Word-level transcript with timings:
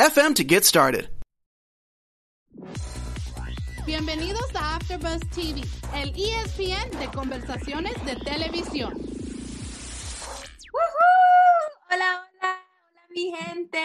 FM 0.00 0.34
to 0.36 0.44
get 0.44 0.64
started. 0.64 1.10
Bienvenidos 3.84 4.46
a 4.54 4.76
AfterBuzz 4.76 5.20
TV, 5.28 5.60
el 5.94 6.14
ESPN 6.16 6.98
de 6.98 7.06
conversaciones 7.14 7.92
de 8.06 8.16
televisión. 8.16 8.94
Hola, 11.90 11.90
hola, 11.90 12.26
hola 12.40 13.06
mi 13.10 13.30
gente. 13.30 13.78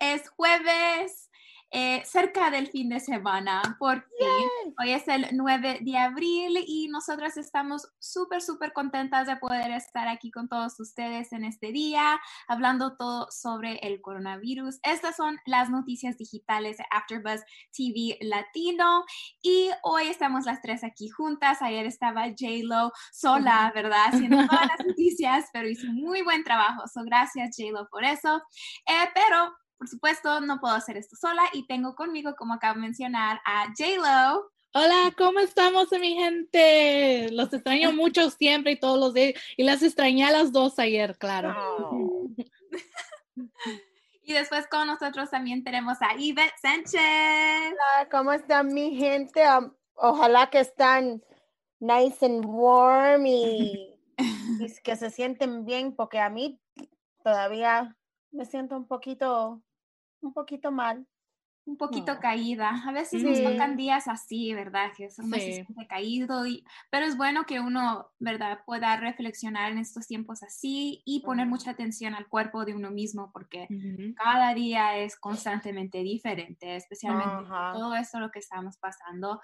Es 0.00 0.26
jueves 0.30 1.27
eh, 1.70 2.02
cerca 2.06 2.50
del 2.50 2.68
fin 2.68 2.88
de 2.88 2.98
semana, 2.98 3.76
por 3.78 4.02
fin. 4.02 4.74
Hoy 4.80 4.92
es 4.92 5.06
el 5.06 5.26
9 5.32 5.80
de 5.82 5.98
abril 5.98 6.64
y 6.66 6.88
nosotras 6.88 7.36
estamos 7.36 7.88
súper, 7.98 8.40
súper 8.40 8.72
contentas 8.72 9.26
de 9.26 9.36
poder 9.36 9.70
estar 9.72 10.08
aquí 10.08 10.30
con 10.30 10.48
todos 10.48 10.80
ustedes 10.80 11.30
en 11.32 11.44
este 11.44 11.70
día, 11.70 12.18
hablando 12.46 12.96
todo 12.96 13.28
sobre 13.30 13.78
el 13.86 14.00
coronavirus. 14.00 14.78
Estas 14.82 15.16
son 15.16 15.38
las 15.44 15.68
noticias 15.68 16.16
digitales 16.16 16.78
de 16.78 16.84
AfterBuzz 16.90 17.42
TV 17.76 18.16
Latino 18.22 19.04
y 19.42 19.70
hoy 19.82 20.08
estamos 20.08 20.46
las 20.46 20.62
tres 20.62 20.82
aquí 20.84 21.10
juntas. 21.10 21.60
Ayer 21.60 21.84
estaba 21.84 22.28
J-Lo 22.28 22.92
sola, 23.12 23.70
¿verdad? 23.74 24.06
Haciendo 24.06 24.38
todas 24.48 24.66
las 24.68 24.86
noticias, 24.86 25.46
pero 25.52 25.68
hizo 25.68 25.86
muy 25.92 26.22
buen 26.22 26.44
trabajo. 26.44 26.86
So, 26.88 27.02
gracias 27.04 27.56
J-Lo 27.58 27.88
por 27.90 28.04
eso. 28.04 28.42
Eh, 28.86 29.10
pero 29.14 29.52
por 29.78 29.88
supuesto, 29.88 30.40
no 30.40 30.58
puedo 30.60 30.74
hacer 30.74 30.96
esto 30.96 31.16
sola 31.16 31.42
y 31.52 31.66
tengo 31.66 31.94
conmigo, 31.94 32.34
como 32.36 32.54
acabo 32.54 32.74
de 32.74 32.80
mencionar, 32.80 33.40
a 33.44 33.66
J-Lo. 33.66 34.50
Hola, 34.74 35.14
¿cómo 35.16 35.38
estamos, 35.38 35.90
mi 35.92 36.14
gente? 36.14 37.30
Los 37.30 37.52
extraño 37.52 37.92
mucho 37.94 38.28
siempre 38.30 38.72
y 38.72 38.80
todos 38.80 38.98
los 38.98 39.14
días. 39.14 39.40
Y 39.56 39.62
las 39.62 39.82
extrañé 39.82 40.24
a 40.24 40.32
las 40.32 40.52
dos 40.52 40.78
ayer, 40.80 41.16
claro. 41.16 41.54
Oh. 41.56 42.28
y 44.24 44.32
después 44.32 44.66
con 44.66 44.88
nosotros 44.88 45.30
también 45.30 45.62
tenemos 45.62 45.96
a 46.00 46.16
Yvette 46.16 46.58
Sánchez. 46.60 47.72
Hola, 47.72 48.08
¿cómo 48.10 48.32
están, 48.32 48.74
mi 48.74 48.96
gente? 48.96 49.42
ojalá 49.94 50.50
que 50.50 50.60
están 50.60 51.22
nice 51.80 52.24
and 52.24 52.44
warm 52.46 53.26
y, 53.26 53.96
y 54.16 54.80
que 54.82 54.96
se 54.96 55.10
sienten 55.10 55.64
bien, 55.64 55.94
porque 55.94 56.18
a 56.18 56.30
mí 56.30 56.60
todavía 57.22 57.96
me 58.30 58.44
siento 58.44 58.76
un 58.76 58.86
poquito 58.86 59.62
un 60.20 60.32
poquito 60.32 60.70
mal. 60.70 61.06
Un 61.68 61.76
poquito 61.76 62.18
caída. 62.18 62.82
A 62.86 62.92
veces 62.92 63.22
nos 63.22 63.42
tocan 63.42 63.76
días 63.76 64.08
así, 64.08 64.54
¿verdad? 64.54 64.90
Que 64.96 65.10
son 65.10 65.30
sí. 65.30 65.66
caído. 65.86 66.46
Y, 66.46 66.64
pero 66.90 67.04
es 67.04 67.14
bueno 67.14 67.44
que 67.44 67.60
uno, 67.60 68.10
¿verdad? 68.18 68.60
Pueda 68.64 68.96
reflexionar 68.96 69.72
en 69.72 69.78
estos 69.78 70.06
tiempos 70.06 70.42
así 70.42 71.02
y 71.04 71.20
poner 71.20 71.46
mucha 71.46 71.72
atención 71.72 72.14
al 72.14 72.26
cuerpo 72.26 72.64
de 72.64 72.74
uno 72.74 72.90
mismo 72.90 73.30
porque 73.34 73.68
cada 74.16 74.54
día 74.54 74.96
es 74.96 75.20
constantemente 75.20 75.98
diferente, 75.98 76.74
especialmente 76.74 77.50
todo 77.74 77.94
esto 77.94 78.18
lo 78.18 78.30
que 78.30 78.38
estamos 78.38 78.78
pasando 78.78 79.38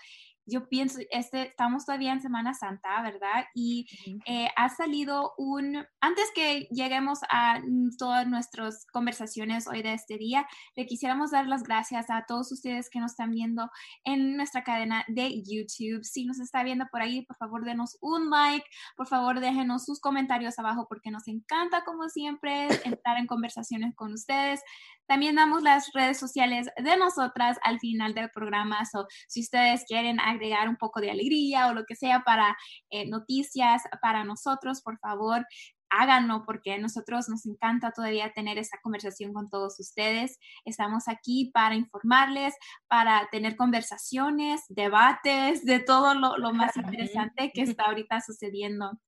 yo 0.47 0.69
pienso, 0.69 0.98
este, 1.11 1.48
estamos 1.48 1.87
todavía 1.87 2.12
en 2.12 2.20
Semana 2.20 2.55
Santa, 2.55 3.00
¿verdad? 3.03 3.45
Y 3.55 3.87
eh, 4.27 4.48
ha 4.57 4.69
salido 4.69 5.33
un, 5.39 5.85
antes 6.01 6.30
que 6.35 6.69
lleguemos 6.70 7.20
a 7.30 7.61
todas 7.98 8.27
nuestras 8.27 8.86
conversaciones 8.92 9.67
hoy 9.67 9.83
de 9.83 9.95
este 9.95 10.19
día, 10.19 10.46
le 10.77 10.86
quisiéramos 10.86 11.30
dar 11.30 11.46
las 11.46 11.63
gracias 11.63 12.11
a 12.11 12.24
todos 12.27 12.52
ustedes 12.52 12.91
que 12.91 13.01
nos 13.01 13.13
están 13.13 13.30
viendo 13.30 13.70
en 14.05 14.36
nuestra 14.36 14.64
cadena 14.64 15.05
de 15.08 15.42
YouTube. 15.42 16.05
Si 16.05 16.24
nos 16.24 16.41
está 16.41 16.63
viendo 16.63 16.86
por 16.90 17.02
ahí, 17.02 17.24
por 17.24 17.36
favor, 17.36 17.64
denos 17.64 17.96
un 18.01 18.30
like, 18.30 18.67
por 18.96 19.07
favor, 19.07 19.40
déjenos 19.40 19.85
sus 19.85 20.01
comentarios 20.01 20.58
abajo 20.58 20.86
porque 20.89 21.11
nos 21.11 21.27
encanta, 21.29 21.85
como 21.85 22.08
siempre, 22.08 22.69
entrar 22.85 23.19
en 23.19 23.27
conversaciones 23.27 23.95
con 23.95 24.13
ustedes. 24.13 24.61
También 25.07 25.36
damos 25.36 25.63
las 25.63 25.92
redes 25.92 26.19
sociales 26.19 26.69
de 26.83 26.96
nosotras 26.96 27.58
al 27.63 27.79
final 27.79 28.14
del 28.14 28.30
programa. 28.30 28.83
o 28.95 29.07
si 29.29 29.40
ustedes 29.40 29.85
quieren 29.86 30.19
agregar 30.34 30.68
un 30.68 30.77
poco 30.77 31.00
de 31.00 31.11
alegría 31.11 31.68
o 31.68 31.74
lo 31.74 31.84
que 31.84 31.96
sea 31.96 32.22
para 32.24 32.56
eh, 32.90 33.08
noticias 33.08 33.83
para 34.00 34.24
nosotros, 34.24 34.83
por 34.83 34.98
favor, 34.98 35.46
háganlo 35.90 36.45
porque 36.45 36.74
a 36.74 36.78
nosotros 36.78 37.28
nos 37.28 37.46
encanta 37.46 37.92
todavía 37.92 38.33
tener 38.33 38.58
esa 38.58 38.78
conversación 38.83 39.33
con 39.33 39.48
todos 39.48 39.78
ustedes. 39.78 40.39
Estamos 40.64 41.08
aquí 41.08 41.50
para 41.52 41.74
informarles, 41.74 42.55
para 42.89 43.28
tener 43.30 43.56
conversaciones, 43.56 44.62
debates, 44.68 45.64
de 45.64 45.80
todo 45.80 46.14
lo, 46.14 46.36
lo 46.36 46.52
más 46.52 46.77
interesante 46.77 47.52
que 47.55 47.62
está 47.62 47.84
ahorita 47.84 48.20
sucediendo. 48.20 48.98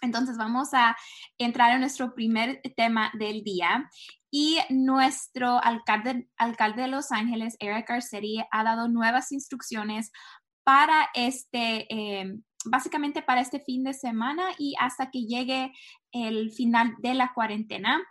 Entonces 0.00 0.36
vamos 0.36 0.74
a 0.74 0.96
entrar 1.38 1.72
en 1.72 1.80
nuestro 1.80 2.14
primer 2.14 2.60
tema 2.76 3.10
del 3.14 3.42
día 3.42 3.90
y 4.30 4.58
nuestro 4.68 5.62
alcalde, 5.62 6.28
alcalde 6.36 6.82
de 6.82 6.88
Los 6.88 7.10
Ángeles, 7.10 7.56
Eric 7.58 7.88
Garcetti, 7.88 8.44
ha 8.50 8.62
dado 8.62 8.88
nuevas 8.88 9.32
instrucciones 9.32 10.12
para 10.68 11.08
este, 11.14 11.86
eh, 11.88 12.40
básicamente 12.66 13.22
para 13.22 13.40
este 13.40 13.58
fin 13.58 13.84
de 13.84 13.94
semana 13.94 14.50
y 14.58 14.74
hasta 14.78 15.10
que 15.10 15.24
llegue 15.24 15.72
el 16.12 16.50
final 16.50 16.94
de 16.98 17.14
la 17.14 17.32
cuarentena. 17.32 18.02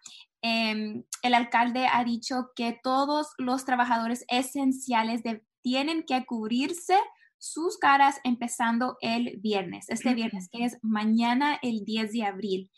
Em, 0.41 1.03
el 1.21 1.35
alcalde 1.35 1.85
ha 1.85 2.03
dicho 2.03 2.47
que 2.55 2.75
todos 2.81 3.27
los 3.37 3.63
trabajadores 3.63 4.25
esenciales 4.27 5.21
tienen 5.61 6.03
que 6.03 6.25
cubrirse 6.25 6.97
sus 7.37 7.77
caras 7.77 8.19
empezando 8.23 8.97
el 9.01 9.37
viernes, 9.39 9.85
este 9.89 10.15
viernes, 10.15 10.49
que 10.51 10.65
es 10.65 10.79
mañana 10.81 11.59
el 11.61 11.85
10 11.85 12.11
de 12.11 12.23
abril. 12.23 12.71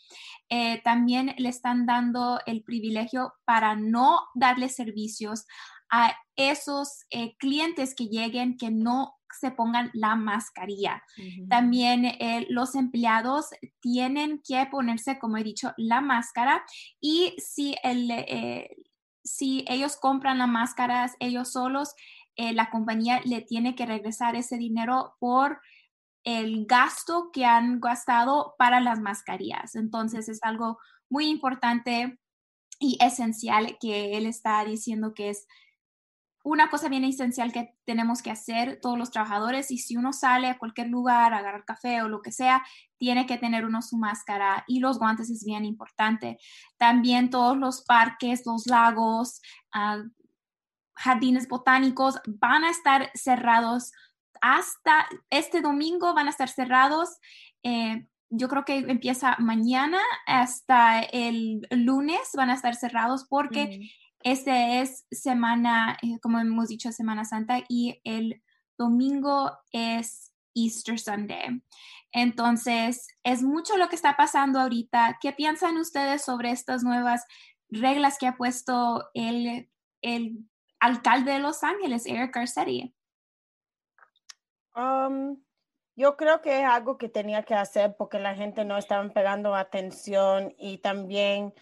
Eh, 0.50 0.82
también 0.84 1.34
le 1.38 1.48
están 1.48 1.86
dando 1.86 2.38
el 2.44 2.64
privilegio 2.64 3.32
para 3.46 3.76
no 3.76 4.20
darle 4.34 4.68
servicios 4.68 5.46
a 5.90 6.14
esos 6.36 7.06
eh, 7.08 7.34
clientes 7.38 7.94
que 7.94 8.08
lleguen 8.08 8.58
que 8.58 8.70
no 8.70 9.14
se 9.38 9.50
pongan 9.50 9.90
la 9.94 10.16
mascarilla. 10.16 11.02
También 11.48 12.04
eh, 12.04 12.46
los 12.48 12.74
empleados 12.74 13.46
tienen 13.80 14.40
que 14.46 14.66
ponerse, 14.66 15.18
como 15.18 15.36
he 15.36 15.44
dicho, 15.44 15.72
la 15.76 16.00
máscara 16.00 16.64
y 17.00 17.34
si, 17.38 17.76
el, 17.82 18.10
si 19.22 19.64
ellos 19.68 19.96
compran 19.96 20.38
las 20.38 20.48
máscaras 20.48 21.16
ellos 21.20 21.52
solos, 21.52 21.94
eh, 22.36 22.52
la 22.54 22.70
compañía 22.70 23.20
le 23.24 23.42
tiene 23.42 23.74
que 23.74 23.86
regresar 23.86 24.36
ese 24.36 24.56
dinero 24.56 25.16
por 25.18 25.60
el 26.24 26.66
gasto 26.66 27.30
que 27.32 27.44
han 27.44 27.80
gastado 27.80 28.54
para 28.58 28.80
las 28.80 29.00
mascarillas. 29.00 29.74
Entonces 29.74 30.28
es 30.28 30.38
algo 30.42 30.78
muy 31.08 31.26
importante 31.26 32.18
y 32.78 32.96
esencial 33.00 33.76
que 33.78 34.16
él 34.16 34.26
está 34.26 34.64
diciendo 34.64 35.12
que 35.14 35.30
es 35.30 35.46
una 36.42 36.70
cosa 36.70 36.88
bien 36.88 37.04
esencial 37.04 37.52
que 37.52 37.74
tenemos 37.84 38.22
que 38.22 38.30
hacer 38.30 38.78
todos 38.80 38.98
los 38.98 39.10
trabajadores 39.10 39.70
y 39.70 39.78
si 39.78 39.96
uno 39.96 40.12
sale 40.12 40.48
a 40.48 40.58
cualquier 40.58 40.88
lugar 40.88 41.34
a 41.34 41.38
agarrar 41.38 41.64
café 41.64 42.02
o 42.02 42.08
lo 42.08 42.22
que 42.22 42.32
sea, 42.32 42.64
tiene 42.98 43.26
que 43.26 43.36
tener 43.36 43.64
uno 43.64 43.82
su 43.82 43.98
máscara 43.98 44.64
y 44.66 44.80
los 44.80 44.98
guantes 44.98 45.28
es 45.30 45.44
bien 45.44 45.64
importante. 45.64 46.38
También 46.78 47.30
todos 47.30 47.56
los 47.58 47.82
parques, 47.82 48.46
los 48.46 48.66
lagos, 48.66 49.42
uh, 49.74 50.08
jardines 50.94 51.48
botánicos 51.48 52.20
van 52.26 52.64
a 52.64 52.70
estar 52.70 53.10
cerrados 53.14 53.92
hasta 54.40 55.06
este 55.28 55.60
domingo, 55.60 56.14
van 56.14 56.26
a 56.26 56.30
estar 56.30 56.48
cerrados. 56.48 57.18
Eh, 57.62 58.06
yo 58.30 58.48
creo 58.48 58.64
que 58.64 58.78
empieza 58.78 59.36
mañana 59.38 59.98
hasta 60.26 61.00
el 61.00 61.66
lunes 61.70 62.30
van 62.34 62.50
a 62.50 62.54
estar 62.54 62.76
cerrados 62.76 63.26
porque 63.28 63.90
este 64.22 64.80
es 64.80 65.06
semana, 65.10 65.96
eh, 66.02 66.18
como 66.20 66.38
hemos 66.38 66.68
dicho, 66.68 66.92
Semana 66.92 67.24
Santa 67.24 67.64
y 67.68 68.00
el 68.04 68.42
domingo 68.76 69.58
es 69.72 70.32
Easter 70.54 70.98
Sunday. 70.98 71.62
Entonces, 72.12 73.08
es 73.22 73.42
mucho 73.42 73.76
lo 73.76 73.88
que 73.88 73.96
está 73.96 74.16
pasando 74.16 74.60
ahorita. 74.60 75.18
¿Qué 75.20 75.32
piensan 75.32 75.76
ustedes 75.76 76.22
sobre 76.22 76.50
estas 76.50 76.82
nuevas 76.82 77.24
reglas 77.68 78.18
que 78.18 78.26
ha 78.26 78.36
puesto 78.36 79.08
el, 79.14 79.70
el 80.02 80.38
alcalde 80.80 81.32
de 81.32 81.38
Los 81.38 81.62
Ángeles, 81.62 82.06
Eric 82.06 82.34
Garcetti? 82.34 82.94
Um, 84.74 85.42
yo 85.96 86.16
creo 86.16 86.40
que 86.40 86.60
es 86.60 86.64
algo 86.64 86.98
que 86.98 87.08
tenía 87.08 87.42
que 87.42 87.54
hacer 87.54 87.94
porque 87.96 88.18
la 88.18 88.34
gente 88.34 88.64
no 88.64 88.76
estaba 88.76 89.08
pegando 89.10 89.54
atención 89.54 90.54
y 90.58 90.78
también 90.78 91.54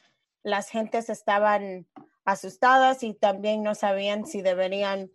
las 0.42 0.70
gentes 0.70 1.10
estaban 1.10 1.86
asustadas 2.28 3.02
y 3.02 3.14
también 3.14 3.62
no 3.62 3.74
sabían 3.74 4.26
si 4.26 4.42
deberían 4.42 5.10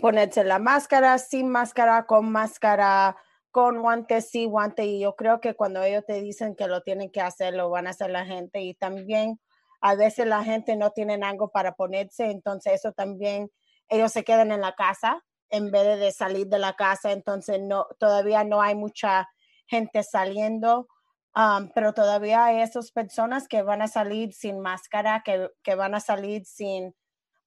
ponerse 0.00 0.44
la 0.44 0.58
máscara, 0.58 1.18
sin 1.18 1.48
máscara, 1.48 2.06
con 2.06 2.32
máscara, 2.32 3.16
con 3.50 3.82
guantes, 3.82 4.30
sí, 4.30 4.46
guante. 4.46 4.86
Y 4.86 5.00
yo 5.00 5.14
creo 5.14 5.40
que 5.40 5.54
cuando 5.54 5.82
ellos 5.82 6.04
te 6.06 6.22
dicen 6.22 6.56
que 6.56 6.68
lo 6.68 6.80
tienen 6.80 7.10
que 7.10 7.20
hacer, 7.20 7.54
lo 7.54 7.68
van 7.68 7.86
a 7.86 7.90
hacer 7.90 8.10
la 8.10 8.24
gente. 8.24 8.62
Y 8.62 8.74
también 8.74 9.38
a 9.82 9.94
veces 9.94 10.26
la 10.26 10.42
gente 10.42 10.74
no 10.76 10.90
tiene 10.90 11.14
algo 11.22 11.50
para 11.50 11.74
ponerse, 11.74 12.30
entonces 12.30 12.72
eso 12.74 12.92
también, 12.92 13.50
ellos 13.88 14.10
se 14.10 14.24
quedan 14.24 14.50
en 14.52 14.62
la 14.62 14.74
casa 14.74 15.22
en 15.50 15.70
vez 15.70 16.00
de 16.00 16.10
salir 16.12 16.46
de 16.48 16.58
la 16.58 16.72
casa, 16.74 17.12
entonces 17.12 17.60
no, 17.60 17.86
todavía 17.98 18.42
no 18.42 18.62
hay 18.62 18.74
mucha 18.74 19.28
gente 19.66 20.02
saliendo. 20.02 20.88
Um, 21.36 21.68
pero 21.74 21.92
todavía 21.92 22.46
hay 22.46 22.62
esas 22.62 22.90
personas 22.90 23.46
que 23.46 23.62
van 23.62 23.82
a 23.82 23.88
salir 23.88 24.32
sin 24.32 24.60
máscara, 24.60 25.22
que, 25.22 25.50
que 25.62 25.74
van 25.74 25.94
a 25.94 26.00
salir 26.00 26.46
sin, 26.46 26.94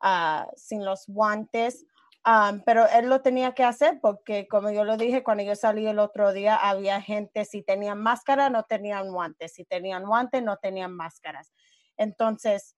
uh, 0.04 0.46
sin 0.56 0.86
los 0.86 1.08
guantes 1.08 1.86
pero 2.66 2.88
él 2.88 3.10
lo 3.10 3.22
tenía 3.22 3.54
que 3.54 3.64
hacer 3.64 4.00
porque, 4.02 4.48
como 4.48 4.72
yo 4.72 4.84
lo 4.84 4.98
dije, 4.98 5.24
cuando 5.24 5.44
yo 5.44 5.56
salí 5.56 5.88
el 5.88 6.00
otro 6.00 6.34
día, 6.34 6.56
había 6.56 7.02
gente, 7.02 7.46
si 7.46 7.64
tenían 7.64 8.02
máscara, 8.02 8.50
no 8.50 8.64
tenían 8.64 9.12
guantes, 9.12 9.54
si 9.54 9.66
tenían 9.66 10.06
guantes, 10.06 10.44
no 10.44 10.58
tenían 10.58 10.94
máscaras. 10.94 11.52
Entonces, 11.98 12.76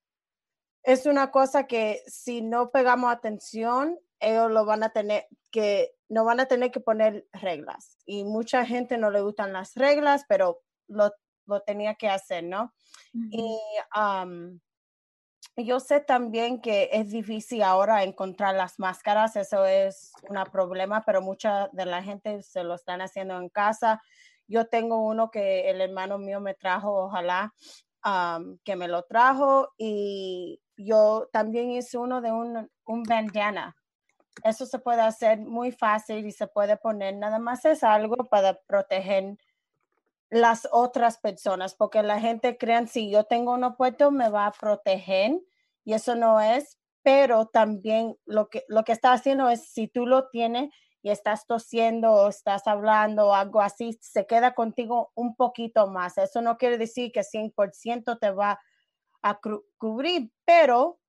es 0.83 1.05
una 1.05 1.31
cosa 1.31 1.67
que 1.67 2.01
si 2.07 2.41
no 2.41 2.71
pegamos 2.71 3.11
atención, 3.11 3.99
ellos 4.19 4.51
lo 4.51 4.65
van 4.65 4.83
a 4.83 4.89
tener 4.89 5.27
que, 5.51 5.91
no 6.07 6.23
van 6.23 6.39
a 6.39 6.45
tener 6.45 6.71
que 6.71 6.79
poner 6.79 7.25
reglas. 7.33 7.97
Y 8.05 8.23
mucha 8.23 8.65
gente 8.65 8.97
no 8.97 9.11
le 9.11 9.21
gustan 9.21 9.53
las 9.53 9.75
reglas, 9.75 10.23
pero 10.29 10.61
lo, 10.91 11.11
lo 11.45 11.61
tenía 11.61 11.95
que 11.95 12.09
hacer, 12.09 12.43
¿no? 12.43 12.73
Y 13.13 13.57
yo 15.65 15.79
sé 15.79 15.99
también 15.99 16.61
que 16.61 16.89
es 16.93 17.11
difícil 17.11 17.61
ahora 17.61 18.03
encontrar 18.03 18.55
las 18.55 18.79
máscaras, 18.79 19.35
eso 19.35 19.65
es 19.65 20.13
un 20.29 20.41
problema, 20.51 21.03
pero 21.05 21.21
mucha 21.21 21.67
de 21.73 21.85
la 21.85 22.01
gente 22.01 22.41
se 22.41 22.63
lo 22.63 22.75
están 22.75 23.01
haciendo 23.01 23.37
en 23.37 23.49
casa. 23.49 24.01
Yo 24.47 24.67
tengo 24.67 25.05
uno 25.05 25.29
que 25.29 25.69
el 25.69 25.81
hermano 25.81 26.17
mío 26.17 26.39
me 26.39 26.53
trajo, 26.53 27.05
ojalá 27.05 27.53
que 28.63 28.75
me 28.75 28.87
lo 28.87 29.03
trajo, 29.03 29.73
y 29.77 30.59
yo 30.75 31.29
también 31.31 31.71
hice 31.71 31.97
uno 31.97 32.21
de 32.21 32.31
un, 32.31 32.69
un 32.85 33.03
bandana. 33.03 33.75
Eso 34.43 34.65
se 34.65 34.79
puede 34.79 35.01
hacer 35.01 35.39
muy 35.39 35.71
fácil 35.71 36.25
y 36.25 36.31
se 36.31 36.47
puede 36.47 36.77
poner, 36.77 37.15
nada 37.17 37.37
más 37.37 37.65
es 37.65 37.83
algo 37.83 38.15
para 38.29 38.59
proteger 38.65 39.35
las 40.31 40.67
otras 40.71 41.17
personas, 41.17 41.75
porque 41.75 42.01
la 42.01 42.19
gente 42.19 42.57
creen 42.57 42.87
si 42.87 43.11
yo 43.11 43.25
tengo 43.25 43.53
uno 43.53 43.75
puesto 43.75 44.11
me 44.11 44.29
va 44.29 44.47
a 44.47 44.51
proteger 44.53 45.39
y 45.83 45.93
eso 45.93 46.15
no 46.15 46.39
es, 46.39 46.79
pero 47.03 47.47
también 47.47 48.17
lo 48.25 48.47
que, 48.47 48.63
lo 48.69 48.83
que 48.85 48.93
está 48.93 49.11
haciendo 49.11 49.49
es 49.49 49.67
si 49.67 49.89
tú 49.89 50.05
lo 50.05 50.29
tienes 50.29 50.73
y 51.03 51.09
estás 51.09 51.45
tosiendo 51.47 52.13
o 52.13 52.29
estás 52.29 52.65
hablando 52.65 53.35
algo 53.35 53.59
así, 53.59 53.97
se 54.01 54.25
queda 54.25 54.53
contigo 54.53 55.11
un 55.15 55.35
poquito 55.35 55.87
más. 55.87 56.17
Eso 56.17 56.41
no 56.41 56.57
quiere 56.57 56.77
decir 56.77 57.11
que 57.11 57.23
100% 57.23 58.17
te 58.19 58.31
va 58.31 58.59
a 59.21 59.39
cubrir, 59.77 60.31
pero 60.45 60.99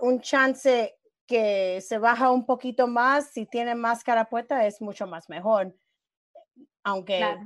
un 0.00 0.20
chance 0.20 0.98
que 1.26 1.80
se 1.80 1.98
baja 1.98 2.32
un 2.32 2.44
poquito 2.44 2.88
más 2.88 3.30
si 3.30 3.46
tiene 3.46 3.74
máscara 3.74 4.28
puesta 4.28 4.66
es 4.66 4.80
mucho 4.80 5.06
más 5.06 5.28
mejor 5.28 5.74
aunque, 6.84 7.38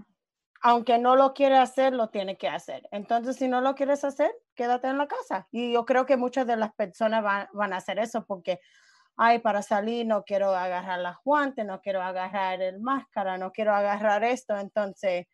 aunque 0.63 0.99
no 0.99 1.17
lo 1.17 1.35
quiere 1.35 1.57
hacer, 1.57 1.93
lo 1.93 2.09
tiene 2.09 2.37
que 2.37 2.49
hacer. 2.49 2.89
Entonces, 2.91 3.37
si 3.37 3.49
no 3.49 3.61
lo 3.61 3.75
quieres 3.75 4.05
hacer, 4.05 4.31
quédate 4.55 4.89
en 4.89 4.99
la 4.99 5.07
casa. 5.07 5.49
Y 5.51 5.73
yo 5.73 5.85
creo 5.85 6.07
que 6.07 6.17
muchas 6.17 6.47
de 6.47 6.57
las 6.57 6.75
personas 6.75 7.23
van, 7.23 7.73
a 7.73 7.77
hacer 7.77 7.99
eso 7.99 8.25
porque, 8.27 8.61
ay, 9.17 9.39
para 9.41 9.63
salir 9.63 10.07
no 10.07 10.25
quiero 10.25 10.55
agarrar 10.55 10.99
las 11.01 11.17
guantes, 11.25 11.65
no 11.67 11.81
quiero 11.81 12.03
agarrar 12.03 12.63
el 12.63 12.81
máscara, 12.81 13.39
no 13.39 13.53
quiero 13.53 13.75
agarrar 13.75 14.25
esto. 14.25 14.57
Entonces, 14.57 15.27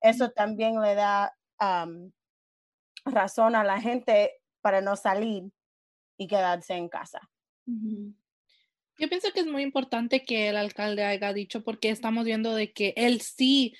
eso 0.00 0.30
también 0.30 0.80
le 0.80 0.94
da 0.94 1.36
razón 3.04 3.54
a 3.54 3.64
la 3.64 3.80
gente 3.80 4.32
para 4.60 4.80
no 4.80 4.96
salir 4.96 5.52
y 6.16 6.26
quedarse 6.26 6.74
en 6.74 6.88
casa. 6.88 7.20
Yo 9.00 9.08
pienso 9.08 9.32
que 9.32 9.40
es 9.40 9.46
muy 9.46 9.62
importante 9.62 10.24
que 10.24 10.50
el 10.50 10.58
alcalde 10.58 11.04
haya 11.04 11.32
dicho 11.32 11.64
porque 11.64 11.88
estamos 11.88 12.26
viendo 12.26 12.54
de 12.54 12.70
que 12.74 12.92
él 12.98 13.22
sí 13.22 13.74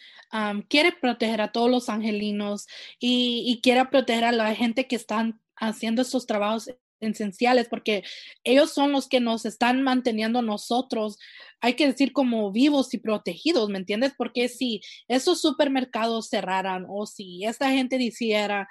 quiere 0.68 0.92
proteger 0.92 1.42
a 1.42 1.52
todos 1.52 1.70
los 1.70 1.90
angelinos 1.90 2.66
y, 2.98 3.60
quiere 3.62 3.84
proteger 3.84 4.24
a 4.24 4.32
la 4.32 4.54
gente 4.54 4.86
que 4.86 4.96
están 4.96 5.38
haciendo 5.56 6.00
estos 6.00 6.26
trabajos 6.26 6.70
esenciales 7.00 7.68
porque 7.68 8.02
ellos 8.44 8.72
son 8.72 8.92
los 8.92 9.08
que 9.08 9.20
nos 9.20 9.44
están 9.44 9.82
manteniendo 9.82 10.40
nosotros, 10.40 11.18
hay 11.60 11.74
que 11.74 11.86
decir 11.86 12.14
como 12.14 12.50
vivos 12.50 12.94
y 12.94 12.98
protegidos, 12.98 13.68
¿me 13.68 13.78
entiendes? 13.78 14.14
Porque 14.16 14.48
si 14.48 14.80
esos 15.06 15.42
supermercados 15.42 16.30
cerraran 16.30 16.86
o 16.88 17.04
si 17.04 17.44
esta 17.44 17.70
gente 17.70 17.98
dijera, 17.98 18.68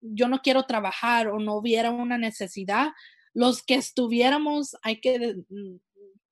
yo 0.00 0.26
no 0.26 0.40
quiero 0.40 0.64
trabajar 0.64 1.28
o 1.28 1.38
no 1.38 1.54
hubiera 1.54 1.90
una 1.90 2.18
necesidad, 2.18 2.88
los 3.34 3.62
que 3.62 3.74
estuviéramos, 3.74 4.76
hay 4.82 5.00
que, 5.00 5.36
mm, 5.48 5.76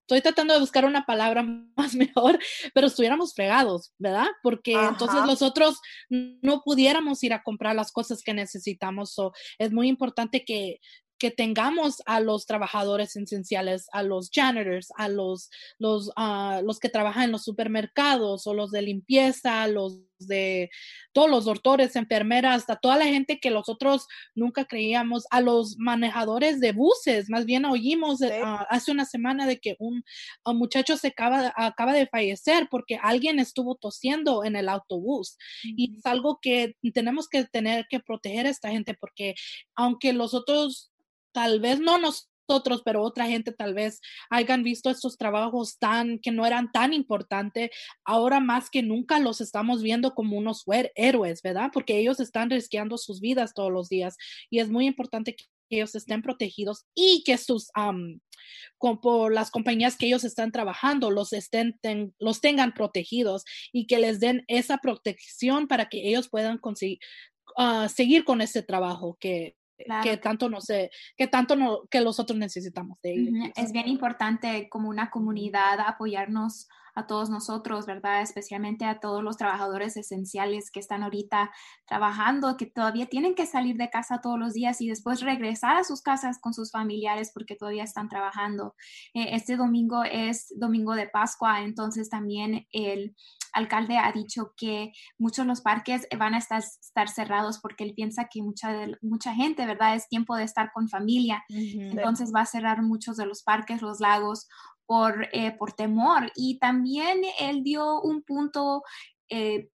estoy 0.03 0.21
tratando 0.21 0.55
de 0.55 0.61
buscar 0.61 0.85
una 0.85 1.05
palabra 1.05 1.43
más 1.77 1.95
mejor, 1.95 2.39
pero 2.75 2.87
estuviéramos 2.87 3.35
fregados, 3.35 3.93
¿verdad? 3.99 4.29
Porque 4.43 4.73
entonces 4.73 5.21
entonces 5.21 5.43
otros 5.43 5.81
no 6.09 6.63
pudiéramos 6.65 7.23
ir 7.23 7.33
a 7.33 7.43
comprar 7.43 7.75
las 7.75 7.93
cosas 7.93 8.23
que 8.23 8.35
necesitamos. 8.35 9.13
So, 9.13 9.33
es 9.59 9.73
muy 9.73 9.89
importante 9.89 10.45
que 10.45 10.81
que 11.23 11.31
tengamos 11.31 12.03
a 12.07 12.19
los 12.19 12.47
trabajadores 12.47 13.15
esenciales, 13.15 13.87
a 13.93 14.03
los 14.03 14.29
janitors, 14.35 14.89
a 14.97 15.07
los, 15.07 15.51
los, 15.79 16.11
ah, 16.17 16.61
los 16.65 16.81
que 16.81 16.89
trabajan 16.89 17.27
en 17.27 17.31
los 17.31 17.45
supermercados 17.45 18.49
o 18.49 18.55
los 18.55 18.73
de 18.73 18.83
limpieza, 18.83 19.69
los 19.69 20.01
de 20.19 20.69
todos 21.13 21.31
los 21.31 21.45
doctores, 21.45 21.95
enfermeras, 21.95 22.69
a 22.69 22.77
toda 22.77 22.97
la 22.97 23.05
gente 23.05 23.39
que 23.39 23.51
nosotros 23.51 24.09
nunca 24.35 24.65
creíamos, 24.65 25.25
a 25.31 25.41
los 25.41 25.77
manejadores 25.79 26.59
de 26.59 26.73
buses, 26.73 27.31
más 27.31 27.45
bien 27.45 27.67
oímos 27.67 28.21
ah, 28.23 28.67
hace 28.69 28.91
una 28.91 29.05
semana 29.05 29.47
de 29.47 29.61
que 29.61 29.77
un, 29.79 30.03
muchacho 30.45 30.97
se 30.97 31.09
acaba, 31.09 31.53
acaba 31.55 31.93
de 31.93 32.09
fallecer 32.09 32.67
porque 32.69 32.99
alguien 33.01 33.39
estuvo 33.39 33.77
tosiendo 33.77 34.43
en 34.45 34.57
el 34.57 34.69
autobús. 34.69 35.37
Y 35.63 35.97
es 35.97 36.05
algo 36.05 36.41
que 36.43 36.75
tenemos 36.93 37.29
que 37.29 37.45
tener 37.45 37.87
que 37.89 38.01
proteger 38.01 38.47
a 38.47 38.51
esta 38.51 38.71
gente 38.71 38.95
porque 38.95 39.37
aunque 39.77 40.13
los 40.13 40.35
otros 40.35 40.92
tal 41.33 41.61
vez 41.61 41.81
no 41.81 41.99
nosotros, 41.99 42.83
pero 42.85 43.03
otra 43.03 43.27
gente 43.27 43.53
tal 43.53 43.75
vez 43.75 44.01
hayan 44.31 44.63
visto 44.63 44.91
estos 44.91 45.17
trabajos 45.17 45.79
tan 45.79 46.19
que 46.19 46.31
no 46.31 46.47
eran 46.47 46.71
tan 46.73 46.93
importantes, 46.93 47.71
ahora 48.05 48.41
más 48.41 48.71
que 48.71 48.83
nunca 48.83 49.19
los 49.19 49.41
estamos 49.41 49.83
viendo 49.83 50.15
como 50.15 50.37
unos 50.37 50.65
héroes, 50.95 51.43
¿verdad? 51.43 51.71
Porque 51.73 51.99
ellos 51.99 52.21
están 52.21 52.51
risqueando 52.51 52.99
sus 52.99 53.21
vidas 53.21 53.55
todos 53.55 53.73
los 53.73 53.89
días 53.89 54.17
y 54.51 54.61
es 54.61 54.71
muy 54.71 54.87
importante 54.87 55.35
que 55.35 55.45
ellos 55.71 55.95
estén 55.95 56.23
protegidos 56.23 56.85
y 56.95 57.23
que 57.25 57.39
sus 57.39 57.71
por 59.01 59.33
las 59.33 59.51
compañías 59.51 59.97
que 59.97 60.07
ellos 60.07 60.25
están 60.25 60.53
trabajando 60.53 61.11
los 61.11 61.33
estén 61.33 61.79
los 62.19 62.41
tengan 62.41 62.75
protegidos 62.75 63.45
y 63.73 63.87
que 63.87 63.99
les 63.99 64.21
den 64.21 64.45
esa 64.49 64.79
protección 64.79 65.69
para 65.69 65.89
que 65.89 66.09
ellos 66.09 66.29
puedan 66.29 66.59
conseguir 66.59 66.99
ah, 67.57 67.89
seguir 67.89 68.25
con 68.25 68.43
ese 68.43 68.63
trabajo 68.63 69.17
que 69.19 69.57
que 70.03 70.17
tanto 70.17 70.49
no 70.49 70.61
sé, 70.61 70.91
que 71.17 71.27
tanto 71.27 71.57
no, 71.57 71.87
que 71.91 72.01
los 72.01 72.19
otros 72.19 72.39
necesitamos 72.39 72.99
de 73.03 73.13
ellos. 73.15 73.53
Es 73.57 73.73
bien 73.73 73.89
importante 73.89 74.69
como 74.69 74.89
una 74.89 75.11
comunidad 75.11 75.81
apoyarnos 75.81 76.69
a 76.95 77.07
todos 77.07 77.31
nosotros, 77.31 77.87
¿verdad? 77.87 78.23
Especialmente 78.23 78.85
a 78.85 79.01
todos 79.01 79.23
los 79.23 79.37
trabajadores 79.37 79.97
esenciales 79.97 80.71
que 80.71 80.81
están 80.81 81.03
ahorita 81.03 81.51
trabajando, 81.87 82.57
que 82.57 82.67
todavía 82.67 83.07
tienen 83.07 83.35
que 83.35 83.47
salir 83.47 83.77
de 83.77 83.91
casa 83.91 84.21
todos 84.21 84.39
los 84.39 84.53
días 84.53 84.81
y 84.81 84.89
después 84.89 85.23
regresar 85.23 85.77
a 85.77 85.85
sus 85.85 86.03
casas 86.03 86.39
con 86.39 86.53
sus 86.53 86.71
familiares 86.71 87.31
porque 87.33 87.57
todavía 87.57 87.85
están 87.85 88.09
trabajando. 88.09 88.75
Eh, 89.15 89.29
este 89.33 89.57
domingo 89.57 90.05
es 90.05 90.53
domingo 90.59 90.95
de 90.95 91.09
Pascua, 91.09 91.63
entonces 91.63 92.11
también 92.11 92.67
el 92.73 93.17
alcalde 93.53 93.99
ha 93.99 94.11
dicho 94.13 94.53
que 94.57 94.93
muchos 95.19 95.45
de 95.45 95.49
los 95.49 95.61
parques 95.61 96.07
van 96.19 96.35
a 96.35 96.39
estar, 96.39 96.63
estar 96.63 97.09
cerrados 97.09 97.59
porque 97.59 97.85
él 97.85 97.95
piensa 97.95 98.29
que 98.31 98.43
mucha, 98.43 98.73
mucha 99.01 99.35
gente, 99.35 99.67
¿verdad? 99.67 99.95
Es 99.95 100.09
tiempo 100.09 100.37
de 100.37 100.45
estar 100.45 100.73
con 100.73 100.89
familia. 100.89 101.45
Entonces 101.49 102.33
va 102.35 102.41
a 102.43 102.47
cerrar 102.47 102.83
muchos 102.83 103.17
de 103.17 103.27
los 103.27 103.43
parques, 103.43 103.83
los 103.83 104.01
lagos, 104.01 104.49
por, 104.87 105.29
eh, 105.33 105.53
por 105.53 105.73
temor. 105.73 106.31
Y 106.35 106.59
también 106.59 107.23
él 107.41 107.63
dio 107.63 108.01
un 108.01 108.23
punto 108.23 108.83
eh, 109.29 109.69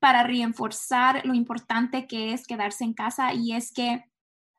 para 0.00 0.22
reforzar 0.22 1.24
lo 1.24 1.34
importante 1.34 2.06
que 2.06 2.32
es 2.32 2.46
quedarse 2.46 2.84
en 2.84 2.94
casa 2.94 3.34
y 3.34 3.52
es 3.52 3.72
que 3.72 4.04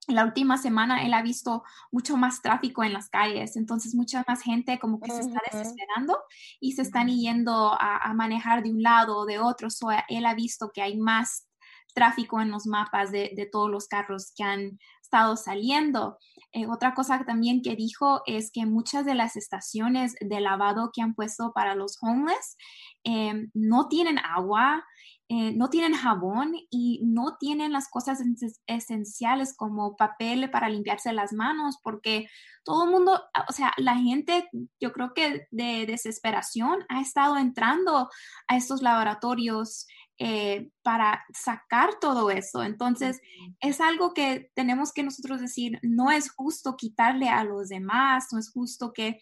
la 0.09 0.25
última 0.25 0.57
semana 0.57 1.03
él 1.03 1.13
ha 1.13 1.21
visto 1.21 1.63
mucho 1.91 2.17
más 2.17 2.41
tráfico 2.41 2.83
en 2.83 2.93
las 2.93 3.09
calles, 3.09 3.55
entonces 3.55 3.95
mucha 3.95 4.23
más 4.27 4.41
gente 4.41 4.79
como 4.79 4.99
que 4.99 5.11
se 5.11 5.21
está 5.21 5.39
desesperando 5.51 6.17
y 6.59 6.73
se 6.73 6.81
están 6.81 7.07
yendo 7.07 7.73
a, 7.79 8.13
manejar 8.13 8.63
de 8.63 8.71
un 8.71 8.81
lado 8.81 9.17
o 9.17 9.25
de 9.25 9.39
otro. 9.39 9.69
So, 9.69 9.87
él 10.07 10.25
ha 10.25 10.33
visto 10.33 10.71
que 10.73 10.81
hay 10.81 10.97
más 10.97 11.47
tráfico 11.93 12.41
en 12.41 12.51
los 12.51 12.65
mapas 12.65 13.11
de, 13.11 13.49
todos 13.51 13.69
los 13.69 13.87
carros 13.87 14.31
que 14.35 14.43
han 14.43 14.79
estado 15.01 15.35
saliendo. 15.35 16.17
Eh, 16.51 16.65
otra 16.67 16.93
cosa 16.93 17.23
también 17.25 17.61
que 17.61 17.75
dijo 17.75 18.21
es 18.25 18.51
que 18.51 18.65
muchas 18.65 19.05
de 19.05 19.15
las 19.15 19.35
estaciones 19.35 20.15
de 20.19 20.39
lavado 20.39 20.91
que 20.93 21.01
han 21.01 21.13
puesto 21.13 21.51
para 21.53 21.75
los 21.75 21.97
homeless 22.01 22.57
em, 23.03 23.51
no 23.53 23.87
tienen 23.87 24.17
agua, 24.19 24.83
eh, 25.31 25.53
no 25.55 25.69
tienen 25.69 25.93
jabón 25.93 26.55
y 26.71 27.01
no 27.05 27.37
tienen 27.39 27.71
las 27.71 27.87
cosas 27.87 28.19
esenciales 28.65 29.55
como 29.55 29.95
papel 29.95 30.49
para 30.49 30.69
limpiarse 30.69 31.13
las 31.13 31.33
manos, 31.33 31.77
porque 31.83 32.27
todo 32.63 32.85
el 32.85 32.89
mundo, 32.89 33.21
o 33.47 33.53
sea, 33.53 33.71
la 33.77 33.95
gente, 33.95 34.49
yo 34.79 34.91
creo 34.91 35.13
que 35.13 35.47
de 35.51 35.85
desesperación 35.85 36.83
ha 36.89 36.99
estado 36.99 37.37
entrando 37.37 38.09
a 38.47 38.57
estos 38.57 38.81
laboratorios 38.81 39.85
eh, 40.17 40.71
para 40.81 41.23
sacar 41.31 41.99
todo 42.01 42.31
eso. 42.31 42.63
Entonces, 42.63 43.21
es 43.59 43.81
algo 43.81 44.15
que 44.15 44.51
tenemos 44.55 44.91
que 44.91 45.03
nosotros 45.03 45.41
decir, 45.41 45.79
no 45.83 46.09
es 46.09 46.31
justo 46.31 46.75
quitarle 46.75 47.29
a 47.29 47.43
los 47.43 47.69
demás, 47.69 48.29
no 48.31 48.39
es 48.39 48.51
justo 48.51 48.93
que 48.93 49.21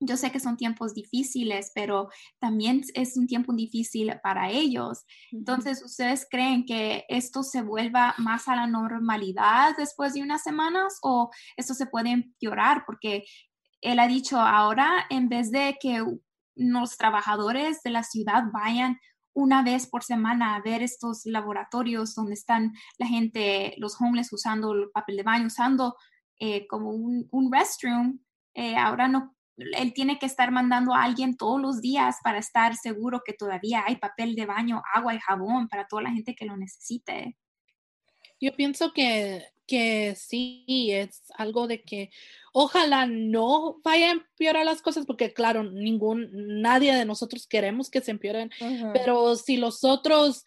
yo 0.00 0.16
sé 0.16 0.30
que 0.30 0.40
son 0.40 0.56
tiempos 0.56 0.94
difíciles, 0.94 1.72
pero 1.74 2.08
también 2.38 2.82
es 2.94 3.16
un 3.16 3.26
tiempo 3.26 3.52
difícil 3.54 4.12
para 4.22 4.50
ellos. 4.50 5.04
Entonces, 5.32 5.82
¿ustedes 5.82 6.26
creen 6.30 6.66
que 6.66 7.04
esto 7.08 7.42
se 7.42 7.62
vuelva 7.62 8.14
más 8.18 8.48
a 8.48 8.56
la 8.56 8.66
normalidad 8.66 9.74
después 9.76 10.14
de 10.14 10.22
unas 10.22 10.42
semanas 10.42 10.98
o 11.02 11.30
esto 11.56 11.74
se 11.74 11.86
puede 11.86 12.10
empeorar? 12.10 12.84
Porque 12.86 13.24
él 13.80 13.98
ha 13.98 14.06
dicho 14.06 14.38
ahora, 14.38 15.06
en 15.10 15.28
vez 15.28 15.50
de 15.50 15.76
que 15.80 16.04
los 16.54 16.96
trabajadores 16.96 17.82
de 17.82 17.90
la 17.90 18.02
ciudad 18.02 18.44
vayan 18.52 18.98
una 19.34 19.62
vez 19.62 19.86
por 19.86 20.02
semana 20.02 20.56
a 20.56 20.62
ver 20.62 20.82
estos 20.82 21.26
laboratorios 21.26 22.14
donde 22.14 22.34
están 22.34 22.72
la 22.98 23.06
gente, 23.06 23.74
los 23.76 24.00
homeless 24.00 24.32
usando 24.32 24.72
el 24.72 24.90
papel 24.90 25.18
de 25.18 25.22
baño, 25.22 25.46
usando 25.46 25.94
eh, 26.38 26.66
como 26.66 26.90
un, 26.90 27.28
un 27.30 27.52
restroom, 27.52 28.18
eh, 28.54 28.76
ahora 28.76 29.08
no 29.08 29.35
él 29.56 29.92
tiene 29.94 30.18
que 30.18 30.26
estar 30.26 30.50
mandando 30.50 30.94
a 30.94 31.02
alguien 31.02 31.36
todos 31.36 31.60
los 31.60 31.80
días 31.80 32.16
para 32.22 32.38
estar 32.38 32.76
seguro 32.76 33.22
que 33.24 33.32
todavía 33.32 33.84
hay 33.86 33.96
papel 33.96 34.34
de 34.34 34.46
baño, 34.46 34.82
agua 34.92 35.14
y 35.14 35.20
jabón 35.20 35.68
para 35.68 35.86
toda 35.86 36.02
la 36.02 36.10
gente 36.10 36.34
que 36.34 36.44
lo 36.44 36.56
necesite. 36.56 37.36
Yo 38.38 38.54
pienso 38.54 38.92
que, 38.92 39.46
que 39.66 40.14
sí, 40.14 40.90
es 40.92 41.22
algo 41.36 41.66
de 41.66 41.82
que 41.82 42.10
ojalá 42.52 43.06
no 43.06 43.80
vaya 43.82 44.08
a 44.08 44.12
empeorar 44.12 44.66
las 44.66 44.82
cosas, 44.82 45.06
porque 45.06 45.32
claro, 45.32 45.64
ningún, 45.64 46.28
nadie 46.60 46.94
de 46.94 47.06
nosotros 47.06 47.46
queremos 47.46 47.88
que 47.88 48.02
se 48.02 48.10
empeoren, 48.10 48.50
pero 48.92 49.36
si 49.36 49.56
los 49.56 49.84
otros 49.84 50.44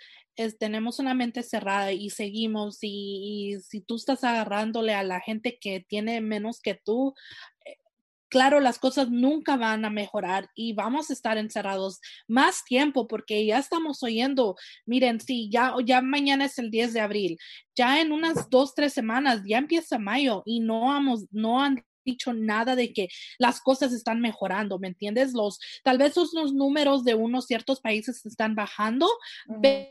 tenemos 0.58 1.00
una 1.00 1.14
mente 1.14 1.44
cerrada 1.44 1.92
y 1.92 2.12
seguimos 2.12 2.78
y, 2.82 3.56
y, 3.56 3.60
si 3.60 3.82
tú 3.82 3.98
estás 3.98 4.24
agarrándole 4.24 4.94
a 4.94 5.04
la 5.04 5.20
gente 5.20 5.60
que 5.60 5.82
tiene 5.82 6.22
menos 6.22 6.62
que 6.62 6.76
tú, 6.76 7.14
claro, 8.30 8.60
las 8.60 8.80
cosas 8.80 9.10
nunca 9.10 9.58
van 9.58 9.86
a 9.86 9.90
mejorar 9.90 10.50
y 10.56 10.74
vamos 10.74 11.10
a 11.10 11.14
estar 11.14 11.38
encerrados 11.38 12.00
más 12.28 12.64
tiempo 12.64 13.08
porque 13.08 13.46
ya 13.46 13.58
estamos 13.58 14.04
oyendo, 14.04 14.56
miren, 14.86 15.20
sí, 15.20 15.50
ya, 15.52 15.74
ya 15.86 16.02
mañana 16.02 16.46
es 16.46 16.58
el 16.60 16.72
10 16.72 16.94
de 16.94 17.02
abril, 17.02 17.38
ya 17.76 18.02
en 18.02 18.12
unas 18.12 18.50
dos, 18.50 18.76
tres 18.76 18.94
semanas 18.94 19.42
ya 19.46 19.58
empieza 19.58 20.00
mayo 20.00 20.44
y 20.46 20.60
no, 20.60 20.82
vamos, 20.82 21.26
no 21.32 21.62
han 21.62 21.84
dicho 22.12 22.34
nada 22.34 22.76
de 22.76 22.94
que 22.94 23.10
las 23.38 23.62
cosas 23.62 23.94
están 23.94 24.22
mejorando, 24.22 24.80
¿me 24.80 24.88
entiendes? 24.88 25.34
Los, 25.34 25.60
tal 25.84 25.98
vez 25.98 26.16
los 26.34 26.54
números 26.54 27.04
de 27.04 27.16
unos 27.16 27.46
ciertos 27.46 27.80
países 27.82 28.26
están 28.26 28.56
bajando, 28.56 29.08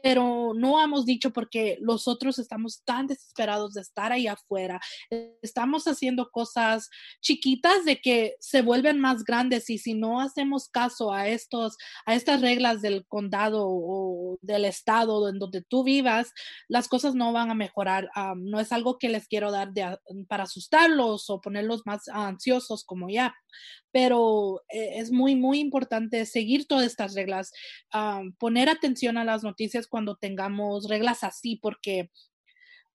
pero 0.03 0.53
no 0.55 0.83
hemos 0.83 1.07
dicho 1.07 1.31
porque 1.33 1.79
los 1.81 2.09
otros 2.09 2.39
estamos 2.39 2.83
tan 2.85 3.07
desesperados 3.07 3.75
de 3.75 3.83
estar 3.83 4.13
ahí 4.13 4.27
afuera. 4.27 4.81
Estamos 5.43 5.87
haciendo 5.87 6.31
cosas 6.31 6.89
chiquitas 7.21 7.85
de 7.85 8.01
que 8.01 8.35
se 8.41 8.63
vuelven 8.63 9.01
más 9.01 9.25
grandes 9.25 9.71
y 9.71 9.79
si 9.79 9.95
no 9.95 10.21
hacemos 10.21 10.69
caso 10.69 11.13
a 11.13 11.29
estos, 11.29 11.77
a 12.07 12.15
estas 12.15 12.41
reglas 12.41 12.83
del 12.83 13.07
condado 13.07 13.67
o 13.69 14.39
del 14.43 14.65
estado 14.65 15.29
en 15.29 15.39
donde 15.39 15.63
tú 15.63 15.85
vivas, 15.85 16.33
las 16.69 16.89
cosas 16.89 17.15
no 17.15 17.33
van 17.33 17.51
a 17.51 17.55
mejorar. 17.55 18.11
no 18.37 18.61
es 18.61 18.73
algo 18.73 18.99
que 18.99 19.09
les 19.09 19.29
quiero 19.29 19.51
dar 19.51 19.73
para 20.29 20.45
asustarlos 20.45 21.31
o 21.31 21.41
ponerlos 21.41 21.83
más 21.87 22.08
ansiosos 22.13 22.85
como 22.85 23.09
ya, 23.09 23.35
pero 23.91 24.63
eh, 24.69 24.99
es 24.99 25.11
muy, 25.11 25.35
muy 25.37 25.61
importante 25.61 26.25
seguir 26.27 26.67
todas 26.67 26.87
estas 26.87 27.15
reglas, 27.15 27.53
ah, 27.93 28.23
poner 28.39 28.69
atención 28.69 29.19
a 29.19 29.25
las 29.25 29.43
noticias 29.43 29.87
cuando 29.87 30.17
tengamos 30.17 30.89
reglas 30.89 31.25
así, 31.25 31.57
porque 31.57 32.11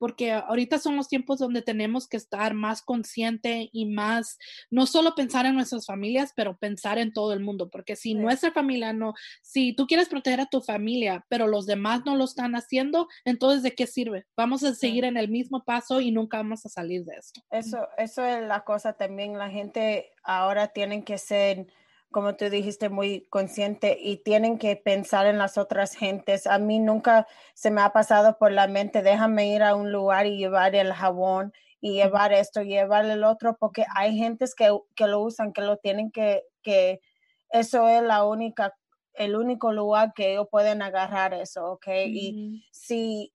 porque 0.04 0.34
ahorita 0.34 0.80
son 0.80 0.98
los 0.98 1.08
tiempos 1.08 1.40
donde 1.40 1.62
tenemos 1.62 2.10
que 2.10 2.18
estar 2.18 2.54
más 2.54 2.82
consciente 2.82 3.70
y 3.72 3.86
más, 3.86 4.38
no 4.70 4.86
solo 4.86 5.16
pensar 5.16 5.46
en 5.46 5.56
nuestras 5.56 5.86
familias, 5.86 6.34
pero 6.36 6.58
pensar 6.58 6.98
en 6.98 7.14
todo 7.14 7.32
el 7.32 7.40
mundo, 7.40 7.70
porque 7.70 7.96
si 7.96 8.14
nuestra 8.14 8.52
familia 8.52 8.92
no, 8.92 9.14
si 9.42 9.72
tú 9.72 9.88
quieres 9.88 10.10
proteger 10.10 10.42
a 10.42 10.48
tu 10.48 10.60
familia, 10.60 11.26
pero 11.30 11.48
los 11.48 11.66
demás 11.66 12.02
no 12.06 12.18
lo 12.18 12.26
están 12.26 12.54
haciendo, 12.56 13.08
entonces 13.24 13.64
¿de 13.64 13.76
qué 13.76 13.88
sirve? 13.88 14.26
Vamos 14.36 14.66
a 14.66 14.76
seguir 14.76 15.06
en 15.06 15.16
el 15.16 15.30
mismo 15.30 15.64
paso 15.64 16.02
y 16.02 16.12
nunca 16.12 16.36
vamos 16.36 16.66
a 16.66 16.70
salir 16.70 17.06
de 17.06 17.16
esto. 17.16 17.40
Eso, 17.50 17.88
eso 17.98 18.26
es 18.26 18.46
la 18.46 18.66
cosa 18.66 18.92
también, 18.92 19.38
la 19.38 19.50
gente 19.50 20.12
ahora 20.22 20.68
tienen 20.68 21.04
que 21.04 21.18
ser 21.18 21.66
como 22.14 22.36
tú 22.36 22.50
dijiste, 22.50 22.88
muy 22.88 23.28
consciente 23.30 23.98
y 24.00 24.18
tienen 24.18 24.58
que 24.58 24.78
pensar 24.78 25.26
en 25.26 25.38
las 25.38 25.58
otras 25.58 25.96
gentes. 25.96 26.48
A 26.48 26.60
mí 26.60 26.80
nunca 26.80 27.28
se 27.54 27.72
me 27.72 27.82
ha 27.82 27.92
pasado 27.92 28.38
por 28.38 28.54
la 28.54 28.68
mente, 28.68 29.02
déjame 29.02 29.48
ir 29.54 29.64
a 29.64 29.76
un 29.76 29.92
lugar 29.92 30.26
y 30.26 30.38
llevar 30.38 30.76
el 30.76 30.94
jabón 30.94 31.52
y 31.82 31.96
llevar 31.96 32.32
esto 32.32 32.62
y 32.62 32.70
llevar 32.70 33.04
el 33.06 33.26
otro, 33.26 33.58
porque 33.60 33.86
hay 33.94 34.18
gentes 34.18 34.56
que, 34.56 34.70
lo 35.06 35.20
usan, 35.20 35.52
que 35.52 35.62
lo 35.62 35.76
tienen 35.76 36.12
que, 36.12 36.44
que 36.62 37.02
eso 37.50 37.90
es 37.90 38.02
la 38.02 38.24
única, 38.24 38.74
el 39.16 39.36
único 39.36 39.74
lugar 39.74 40.14
que 40.14 40.32
ellos 40.32 40.48
pueden 40.50 40.82
agarrar 40.82 41.34
eso, 41.34 41.74
¿ok? 41.74 41.88
Y 42.06 42.66
si, 42.72 43.34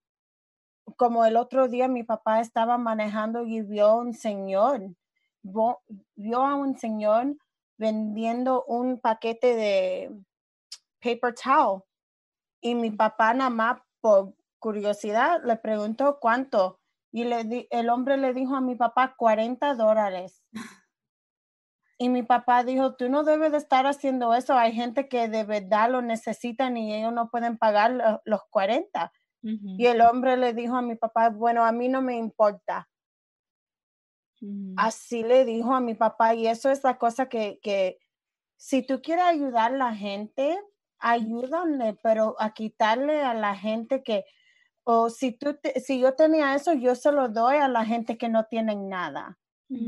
como 0.96 1.26
el 1.26 1.36
otro 1.36 1.68
día 1.68 1.88
mi 1.88 2.04
papá 2.04 2.40
estaba 2.40 2.78
manejando 2.78 3.44
y 3.44 3.60
vio 3.60 3.86
a 3.86 3.96
un 3.96 4.14
señor, 4.14 4.94
vio 5.42 6.46
a 6.46 6.54
un 6.54 6.78
señor 6.78 7.36
vendiendo 7.78 8.64
un 8.64 9.00
paquete 9.00 9.54
de 9.54 10.10
paper 11.00 11.34
towel. 11.34 11.82
Y 12.60 12.74
mi 12.74 12.90
papá 12.90 13.32
nada 13.34 13.50
más 13.50 13.80
por 14.00 14.34
curiosidad 14.58 15.42
le 15.44 15.56
preguntó 15.56 16.18
cuánto. 16.20 16.80
Y 17.12 17.24
le 17.24 17.66
el 17.70 17.88
hombre 17.88 18.16
le 18.18 18.34
dijo 18.34 18.54
a 18.54 18.60
mi 18.60 18.74
papá 18.74 19.14
40 19.16 19.74
dólares. 19.74 20.44
Y 22.00 22.10
mi 22.10 22.22
papá 22.22 22.62
dijo, 22.62 22.94
tú 22.94 23.08
no 23.08 23.24
debes 23.24 23.50
de 23.50 23.58
estar 23.58 23.86
haciendo 23.86 24.32
eso. 24.32 24.54
Hay 24.54 24.72
gente 24.72 25.08
que 25.08 25.28
de 25.28 25.42
verdad 25.42 25.90
lo 25.90 26.00
necesitan 26.00 26.76
y 26.76 26.94
ellos 26.94 27.12
no 27.12 27.28
pueden 27.28 27.58
pagar 27.58 28.20
los, 28.24 28.40
40. 28.50 29.12
Y 29.42 29.86
el 29.86 30.00
hombre 30.02 30.36
le 30.36 30.52
dijo 30.52 30.76
a 30.76 30.82
mi 30.82 30.94
papá, 30.94 31.30
bueno, 31.30 31.64
a 31.64 31.72
mí 31.72 31.88
no 31.88 32.02
me 32.02 32.16
importa. 32.16 32.88
Así 34.76 35.22
le 35.22 35.44
dijo 35.44 35.74
a 35.74 35.80
mi 35.80 35.94
papá 35.94 36.34
y 36.34 36.46
eso 36.46 36.70
es 36.70 36.84
la 36.84 36.98
cosa 36.98 37.28
que, 37.28 37.58
que 37.62 37.98
si 38.56 38.82
tú 38.82 39.00
quieres 39.02 39.24
ayudar 39.24 39.74
a 39.74 39.76
la 39.76 39.94
gente, 39.94 40.58
ayúdale, 40.98 41.98
pero 42.02 42.36
a 42.38 42.52
quitarle 42.52 43.22
a 43.22 43.34
la 43.34 43.54
gente 43.56 44.02
que, 44.02 44.24
o 44.84 45.10
si 45.10 45.32
tú, 45.32 45.58
si 45.84 46.00
yo 46.00 46.14
tenía 46.14 46.54
eso, 46.54 46.72
yo 46.72 46.94
se 46.94 47.12
lo 47.12 47.28
doy 47.28 47.56
a 47.56 47.68
la 47.68 47.84
gente 47.84 48.16
que 48.18 48.28
no 48.28 48.44
tienen 48.44 48.88
nada. 48.88 49.38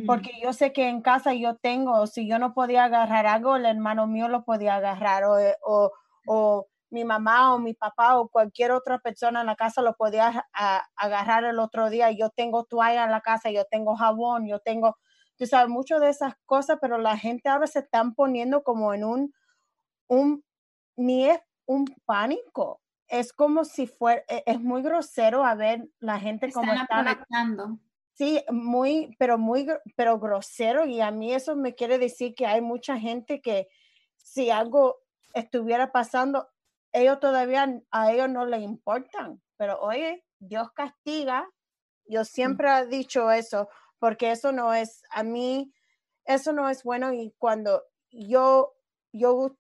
Porque 0.07 0.33
yo 0.43 0.53
sé 0.53 0.75
que 0.75 0.89
en 0.89 1.01
casa 1.01 1.33
yo 1.33 1.57
tengo, 1.57 2.07
si 2.07 2.29
yo 2.29 2.39
no 2.39 2.53
podía 2.53 2.85
agarrar 2.85 3.27
algo, 3.27 3.57
el 3.57 3.65
hermano 3.65 4.07
mío 4.07 4.29
lo 4.29 4.45
podía 4.45 4.75
agarrar 4.75 5.25
o, 5.25 5.39
o, 5.63 5.91
o 6.27 6.69
mi 6.91 7.05
mamá 7.05 7.55
o 7.55 7.59
mi 7.59 7.75
papá 7.75 8.19
o 8.19 8.29
cualquier 8.29 8.73
otra 8.73 8.99
persona 8.99 9.41
en 9.41 9.47
la 9.47 9.57
casa 9.57 9.83
lo 9.83 9.95
podía 9.95 10.47
agarrar 10.97 11.45
el 11.45 11.59
otro 11.59 11.91
día. 11.91 12.11
Yo 12.11 12.31
tengo 12.31 12.65
toalla 12.65 13.05
en 13.05 13.11
la 13.11 13.21
casa, 13.21 13.51
yo 13.51 13.65
tengo 13.65 13.97
jabón, 13.97 14.47
yo 14.47 14.61
tengo, 14.61 14.97
tú 15.37 15.47
sabes, 15.47 15.69
mucho 15.69 16.01
de 16.01 16.11
esas 16.11 16.35
cosas, 16.47 16.79
pero 16.81 16.99
la 16.99 17.17
gente 17.17 17.49
ahora 17.49 17.67
se 17.67 17.81
están 17.81 18.15
poniendo 18.15 18.63
como 18.63 18.93
en 18.95 19.05
un, 19.05 19.35
un, 20.09 20.45
ni 20.97 21.29
es 21.29 21.41
un 21.67 21.87
pánico. 22.05 22.83
Es 23.09 23.33
como 23.33 23.65
si 23.65 23.87
fuera, 23.87 24.23
e, 24.29 24.43
es 24.47 24.61
muy 24.61 24.83
grosero 24.83 25.45
a 25.45 25.55
ver 25.55 25.89
la 26.01 26.19
gente 26.21 26.53
como 26.53 26.73
están 26.73 27.07
Sí, 28.15 28.45
muy, 28.51 29.17
pero 29.19 29.39
muy, 29.39 29.67
pero 29.97 30.19
grosero 30.19 30.85
y 30.85 31.01
a 31.01 31.11
mí 31.11 31.33
eso 31.33 31.57
me 31.57 31.75
quiere 31.75 31.99
decir 31.99 32.35
que 32.35 32.47
hay 32.47 32.61
mucha 32.61 32.99
gente 32.99 33.41
que 33.41 33.69
si 34.19 34.51
algo 34.51 34.99
estuviera 35.33 35.91
pasando, 35.91 36.49
ellos 36.93 37.21
todavía 37.21 37.81
a 37.91 38.13
ellos 38.13 38.29
no 38.29 38.47
les 38.47 38.63
importan, 38.63 39.41
pero 39.57 39.81
oye, 39.81 40.25
Dios 40.39 40.71
castiga. 40.73 41.49
Yo 42.07 42.23
mm. 42.23 42.25
siempre 42.25 42.69
he 42.79 42.87
dicho 42.87 43.31
eso, 43.31 43.69
porque 43.99 44.33
eso 44.33 44.53
no 44.53 44.75
es, 44.75 45.03
a 45.11 45.23
mí, 45.23 45.73
eso 46.25 46.53
no 46.53 46.69
es 46.69 46.83
bueno 46.83 47.13
y 47.13 47.35
cuando 47.39 47.83
yo, 48.11 48.75
yo, 49.13 49.57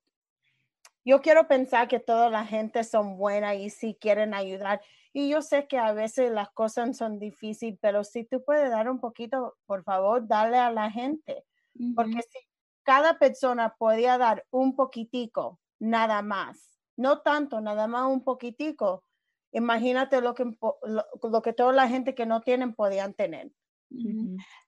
yo 1.04 1.20
quiero 1.20 1.46
pensar 1.46 1.88
que 1.88 2.00
toda 2.00 2.30
la 2.30 2.44
gente 2.44 2.84
son 2.84 3.16
buenas 3.16 3.56
y 3.56 3.70
si 3.70 3.94
quieren 3.94 4.34
ayudar. 4.34 4.80
Y 5.12 5.28
yo 5.28 5.42
sé 5.42 5.66
que 5.66 5.78
a 5.78 5.92
veces 5.92 6.30
las 6.30 6.50
cosas 6.50 6.96
son 6.96 7.18
difíciles, 7.18 7.78
pero 7.80 8.04
si 8.04 8.24
tú 8.24 8.44
puedes 8.44 8.70
dar 8.70 8.88
un 8.88 9.00
poquito, 9.00 9.56
por 9.66 9.82
favor, 9.82 10.26
dale 10.26 10.56
a 10.58 10.70
la 10.70 10.90
gente. 10.90 11.44
Porque 11.96 12.22
si 12.22 12.38
cada 12.82 13.18
persona 13.18 13.74
podía 13.76 14.18
dar 14.18 14.44
un 14.50 14.76
poquitico, 14.76 15.58
nada 15.78 16.22
más, 16.22 16.69
no 17.00 17.20
tanto, 17.20 17.60
nada 17.60 17.86
más 17.86 18.06
un 18.06 18.22
poquitico, 18.22 19.04
imagínate 19.52 20.20
lo 20.20 20.34
que, 20.34 20.44
lo, 20.44 21.42
que 21.42 21.52
toda 21.52 21.72
la 21.72 21.88
gente 21.88 22.14
que 22.14 22.26
no 22.26 22.42
tienen 22.42 22.74
podían 22.74 23.14
tener. 23.14 23.50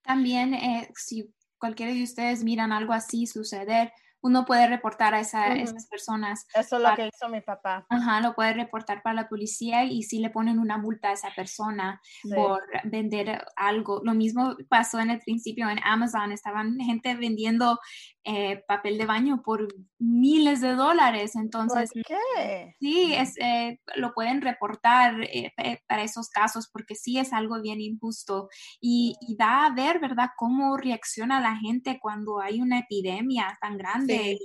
También, 0.03 0.55
eh, 0.55 0.91
si 0.97 1.33
cualquiera 1.59 1.93
de 1.93 2.03
ustedes 2.03 2.43
miran 2.43 2.73
algo 2.73 2.93
así 2.93 3.27
suceder, 3.27 3.93
uno 4.23 4.45
puede 4.45 4.69
reportar 4.69 5.15
a 5.15 5.21
esas 5.21 5.87
personas. 5.89 6.47
Eso 6.55 6.77
es 6.77 6.83
lo 6.83 6.95
que 6.95 7.09
hizo 7.09 7.29
mi 7.29 7.41
papá. 7.41 7.85
Ajá, 7.89 8.21
lo 8.21 8.35
puede 8.35 8.55
reportar 8.55 9.03
para 9.03 9.15
la 9.15 9.29
policía 9.29 9.85
y 9.85 10.05
si 10.05 10.21
le 10.21 10.31
ponen 10.31 10.61
una 10.61 10.79
multa 10.79 11.09
a 11.09 11.13
esa 11.13 11.31
persona 11.35 12.01
por 12.35 12.63
vender 12.85 13.45
algo. 13.57 14.01
Lo 14.05 14.15
mismo 14.15 14.57
pasó 14.69 15.01
en 15.01 15.11
el 15.11 15.19
principio 15.19 15.69
en 15.69 15.81
Amazon, 15.83 16.31
estaban 16.31 16.79
gente 16.79 17.17
vendiendo 17.17 17.81
eh, 18.25 18.63
papel 18.69 18.99
de 18.99 19.07
baño 19.07 19.43
por 19.43 19.67
miles 19.99 20.61
de 20.61 20.75
dólares. 20.75 21.35
Entonces, 21.37 21.91
qué? 22.07 22.75
Sí, 22.79 23.15
es, 23.15 23.37
eh, 23.39 23.81
lo 23.97 24.13
pueden 24.15 24.41
reportar 24.41 25.23
eh, 25.23 25.53
para 25.87 26.03
esos 26.03 26.29
casos 26.29 26.69
porque 26.73 26.95
sí 26.95 27.19
es 27.19 27.33
algo 27.33 27.61
bien 27.61 27.81
injusto 27.81 28.49
y, 28.81 29.17
y 29.21 29.37
da 29.37 29.67
a 29.67 29.75
ver, 29.75 30.01
¿verdad?, 30.01 30.31
cómo 30.37 30.77
reacciona 30.77 31.41
la 31.41 31.57
gente 31.57 31.99
cuando 32.01 32.41
hay 32.41 32.61
una 32.61 32.81
epidemia 32.81 33.59
tan 33.61 33.77
grande 33.77 34.39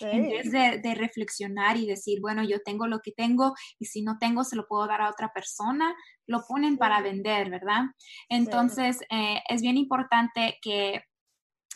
en 0.00 0.28
vez 0.28 0.50
de, 0.50 0.94
reflexionar 0.94 1.76
y 1.76 1.86
decir, 1.86 2.20
bueno, 2.20 2.42
yo 2.44 2.60
tengo 2.62 2.86
lo 2.86 3.00
que 3.00 3.12
tengo 3.12 3.54
y 3.78 3.86
si 3.86 4.02
no 4.02 4.18
tengo 4.18 4.44
se 4.44 4.56
lo 4.56 4.66
puedo 4.66 4.86
dar 4.86 5.00
a 5.00 5.10
otra 5.10 5.32
persona, 5.32 5.94
lo 6.26 6.42
ponen 6.46 6.76
para 6.76 7.00
vender, 7.02 7.50
¿verdad? 7.50 7.84
Entonces, 8.28 9.00
eh, 9.10 9.40
es 9.48 9.62
bien 9.62 9.76
importante 9.76 10.58
que 10.62 11.02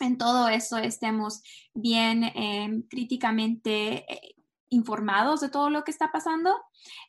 en 0.01 0.17
todo 0.17 0.47
eso 0.47 0.77
estemos 0.77 1.41
bien 1.73 2.23
em, 2.23 2.81
críticamente 2.83 4.11
eh, 4.11 4.35
informados 4.69 5.41
de 5.41 5.49
todo 5.49 5.69
lo 5.69 5.83
que 5.83 5.91
está 5.91 6.11
pasando. 6.11 6.55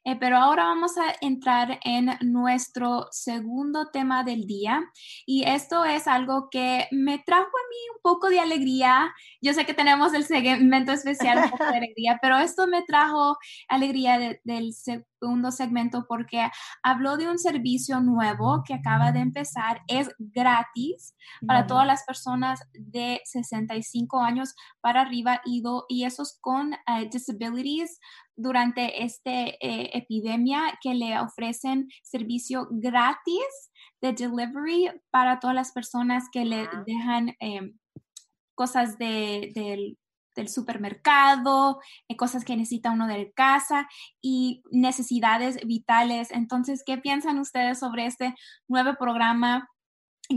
Eh, 0.05 0.17
pero 0.19 0.39
ahora 0.39 0.65
vamos 0.65 0.97
a 0.97 1.15
entrar 1.21 1.81
en 1.85 2.11
nuestro 2.21 3.09
segundo 3.11 3.91
tema 3.93 4.25
del 4.25 4.47
día 4.47 4.83
y 5.27 5.45
esto 5.45 5.85
es 5.85 6.07
algo 6.07 6.49
que 6.51 6.87
me 6.93 7.19
trajo 7.19 7.47
a 7.47 7.69
mí 7.69 7.77
un 7.95 8.01
poco 8.03 8.29
de 8.29 8.41
alegría. 8.41 9.13
Yo 9.43 9.53
sé 9.53 9.67
que 9.67 9.75
tenemos 9.75 10.15
el 10.15 10.25
segmento 10.25 10.93
especial 10.93 11.45
un 11.45 11.51
poco 11.51 11.65
de 11.65 11.77
alegría, 11.77 12.19
pero 12.23 12.39
esto 12.39 12.67
me 12.67 12.83
trajo 12.83 13.37
alegría 13.69 14.39
del 14.45 14.73
segundo 14.73 15.51
segmento 15.51 16.07
porque 16.09 16.49
habló 16.83 17.17
de 17.17 17.29
un 17.29 17.39
servicio 17.39 18.01
nuevo 18.01 18.63
que 18.65 18.75
acaba 18.75 19.13
de 19.13 19.21
empezar. 19.21 19.83
Es 19.89 20.09
gratis 20.19 21.15
para 21.47 21.67
todas 21.67 21.87
las 21.87 22.05
personas 22.05 22.61
de 22.73 23.21
65 23.25 24.21
años 24.21 24.55
para 24.81 25.03
arriba 25.03 25.41
y, 25.45 25.63
y 25.89 26.05
esos 26.05 26.39
con 26.41 26.73
eh, 26.73 27.09
disabilities 27.11 27.99
durante 28.39 29.05
esta 29.05 29.31
eh, 29.31 29.91
epidemia 29.93 30.79
que 30.81 30.95
le 30.95 31.19
ofrecen 31.21 31.89
servicio 32.03 32.69
gratis 32.71 33.71
de 34.01 34.13
delivery 34.13 34.91
para 35.11 35.41
todas 35.41 35.57
las 35.57 35.73
personas 35.73 36.25
que 36.33 36.45
le 36.45 36.69
dejan 36.87 37.35
em, 37.41 37.77
cosas 38.55 38.97
del 38.97 39.97
supermercado, 40.47 41.81
eh, 42.09 42.17
cosas 42.17 42.45
que 42.45 42.57
necesita 42.57 42.93
uno 42.93 43.09
de 43.09 43.33
casa 43.33 43.89
y 44.23 44.63
necesidades 44.71 45.59
vitales. 45.67 46.31
Entonces, 46.31 46.85
¿qué 46.87 46.97
piensan 46.97 47.41
ustedes 47.41 47.81
sobre 47.81 48.07
este 48.07 48.35
nuevo 48.69 48.95
programa 48.99 49.69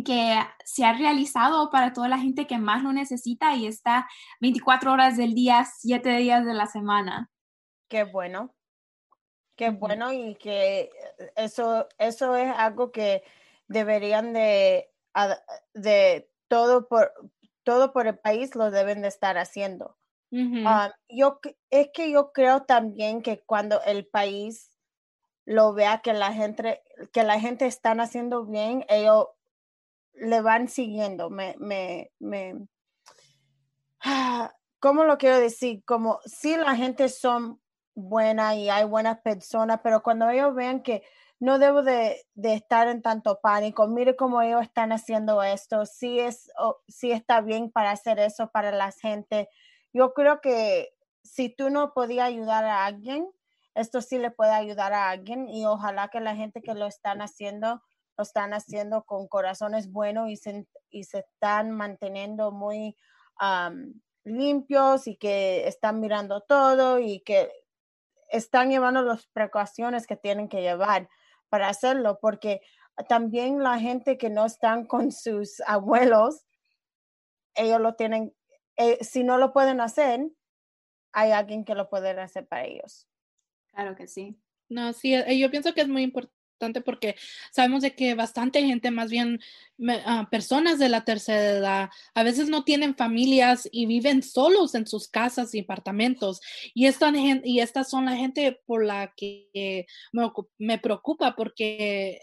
que 0.06 0.40
se 0.66 0.86
ha 0.86 0.94
realizado 0.94 1.70
para 1.70 1.94
toda 1.94 2.08
la 2.08 2.18
gente 2.18 2.48
que 2.48 2.58
más 2.58 2.82
lo 2.82 2.94
necesita 2.94 3.56
y 3.56 3.68
está 3.68 4.08
24 4.40 4.92
horas 4.92 5.18
del 5.18 5.36
día, 5.36 5.66
7 5.66 6.18
días 6.18 6.46
de 6.46 6.54
la 6.56 6.66
semana? 6.66 7.30
Qué 7.92 8.06
bueno. 8.06 8.56
Qué 9.58 9.70
bueno 9.70 10.14
y 10.14 10.36
que 10.36 10.90
eso, 11.36 11.90
eso 11.98 12.38
es 12.38 12.50
algo 12.56 12.94
que 12.94 13.22
deberían 13.68 14.32
de, 14.32 14.90
de 15.74 16.32
todo 16.48 16.88
por 16.88 17.14
todo 17.64 17.92
por 17.92 18.08
el 18.08 18.18
país 18.18 18.56
lo 18.56 18.72
deben 18.72 19.02
de 19.02 19.10
estar 19.10 19.38
haciendo. 19.38 19.98
Ah, 20.66 20.96
yo 21.10 21.42
es 21.70 21.90
que 21.94 22.10
yo 22.10 22.32
creo 22.32 22.64
también 22.64 23.22
que 23.22 23.42
cuando 23.42 23.82
el 23.84 24.08
país 24.08 24.72
lo 25.44 25.74
vea 25.74 26.02
que 26.02 26.14
la 26.14 26.32
gente 26.32 26.82
que 27.12 27.24
la 27.24 27.42
gente 27.42 27.66
están 27.66 28.00
haciendo 28.00 28.46
bien, 28.46 28.86
ellos 28.88 29.28
le 30.14 30.40
van 30.42 30.70
siguiendo. 30.70 31.30
Me, 31.30 31.56
me, 31.60 32.14
me, 32.20 32.68
¿cómo 34.80 35.04
lo 35.04 35.18
quiero 35.18 35.38
decir? 35.40 35.84
Como 35.84 36.22
si 36.24 36.56
la 36.56 36.78
gente 36.78 37.10
son 37.10 37.62
buena 38.02 38.56
y 38.56 38.70
hay 38.70 38.86
buenas 38.86 39.20
personas, 39.20 39.80
pero 39.84 40.04
cuando 40.04 40.30
ellos 40.30 40.54
vean 40.56 40.82
que 40.82 41.04
no 41.40 41.58
debo 41.58 41.82
de, 41.82 42.24
estar 42.36 42.88
en 42.88 43.02
tanto 43.02 43.40
pánico, 43.42 43.88
mire 43.88 44.16
cómo 44.16 44.42
ellos 44.44 44.62
están 44.62 44.92
haciendo 44.92 45.42
esto, 45.42 45.88
si 45.88 46.20
es, 46.20 46.52
si 46.88 47.12
está 47.12 47.42
bien 47.42 47.72
para 47.72 47.92
hacer 47.92 48.20
eso 48.20 48.52
para 48.52 48.72
la 48.72 48.92
gente. 48.92 49.50
Yo 49.92 50.14
creo 50.14 50.40
que 50.40 50.94
si 51.24 51.50
tú 51.50 51.72
no 51.72 51.94
podías 51.94 52.28
ayudar 52.28 52.66
a 52.66 52.86
alguien, 52.86 53.28
esto 53.74 54.02
sí 54.02 54.20
le 54.20 54.30
puede 54.30 54.52
ayudar 54.52 54.94
a 54.94 55.10
alguien 55.10 55.50
y 55.50 55.66
ojalá 55.66 56.10
que 56.10 56.20
la 56.20 56.36
gente 56.36 56.62
que 56.62 56.76
lo 56.76 56.86
están 56.86 57.22
haciendo, 57.22 57.82
lo 58.18 58.24
están 58.24 58.54
haciendo 58.54 59.04
con 59.04 59.28
corazones 59.28 59.92
buenos 59.92 60.30
y 60.30 60.36
se, 60.36 60.68
y 60.92 61.06
se 61.06 61.20
están 61.20 61.72
manteniendo 61.72 62.52
muy 62.52 62.96
limpios 64.24 65.08
y 65.08 65.16
que 65.16 65.68
están 65.68 66.00
mirando 66.00 66.42
todo 66.42 67.00
y 67.00 67.22
que 67.22 67.52
están 68.32 68.70
llevando 68.70 69.02
las 69.02 69.28
precauciones 69.28 70.08
que 70.08 70.16
tienen 70.16 70.50
que 70.50 70.62
llevar 70.62 71.10
para 71.50 71.68
hacerlo, 71.68 72.20
porque 72.22 72.62
también 73.08 73.62
la 73.62 73.80
gente 73.80 74.18
que 74.18 74.30
no 74.30 74.46
están 74.46 74.86
con 74.86 75.12
sus 75.12 75.62
abuelos, 75.68 76.46
ellos 77.56 77.82
lo 77.82 77.96
tienen, 77.96 78.34
eh, 78.78 79.04
si 79.04 79.24
no 79.24 79.38
lo 79.38 79.54
pueden 79.54 79.82
hacer, 79.82 80.22
hay 81.12 81.32
alguien 81.32 81.66
que 81.66 81.76
lo 81.76 81.90
puede 81.90 82.12
hacer 82.12 82.48
para 82.48 82.66
ellos. 82.66 83.08
Claro 83.74 83.96
que 83.96 84.08
sí. 84.08 84.40
No, 84.70 84.94
sí, 84.94 85.14
eh, 85.14 85.38
yo 85.38 85.52
pienso 85.52 85.74
que 85.74 85.82
es 85.82 85.88
muy 85.88 86.04
importante 86.04 86.41
porque 86.82 87.16
sabemos 87.52 87.82
de 87.82 87.96
que 87.96 88.14
bastante 88.14 88.62
gente, 88.62 88.92
más 88.92 89.10
bien 89.10 89.40
ah, 90.06 90.28
personas 90.30 90.80
de 90.80 90.90
la 90.90 91.04
tercera 91.04 91.58
edad, 91.58 91.90
a 92.14 92.24
veces 92.24 92.50
no 92.50 92.64
tienen 92.64 92.96
familias 92.96 93.68
y 93.72 93.86
viven 93.86 94.24
solos 94.24 94.76
en 94.76 94.88
sus 94.88 95.08
casas 95.08 95.54
y 95.56 95.62
apartamentos. 95.62 96.42
Y, 96.74 96.86
esta, 96.86 97.12
y 97.44 97.60
estas 97.60 97.90
son 97.90 98.06
la 98.06 98.16
gente 98.16 98.60
por 98.66 98.86
la 98.86 99.14
que 99.16 99.86
me 100.58 100.78
preocupa 100.78 101.36
porque 101.36 102.20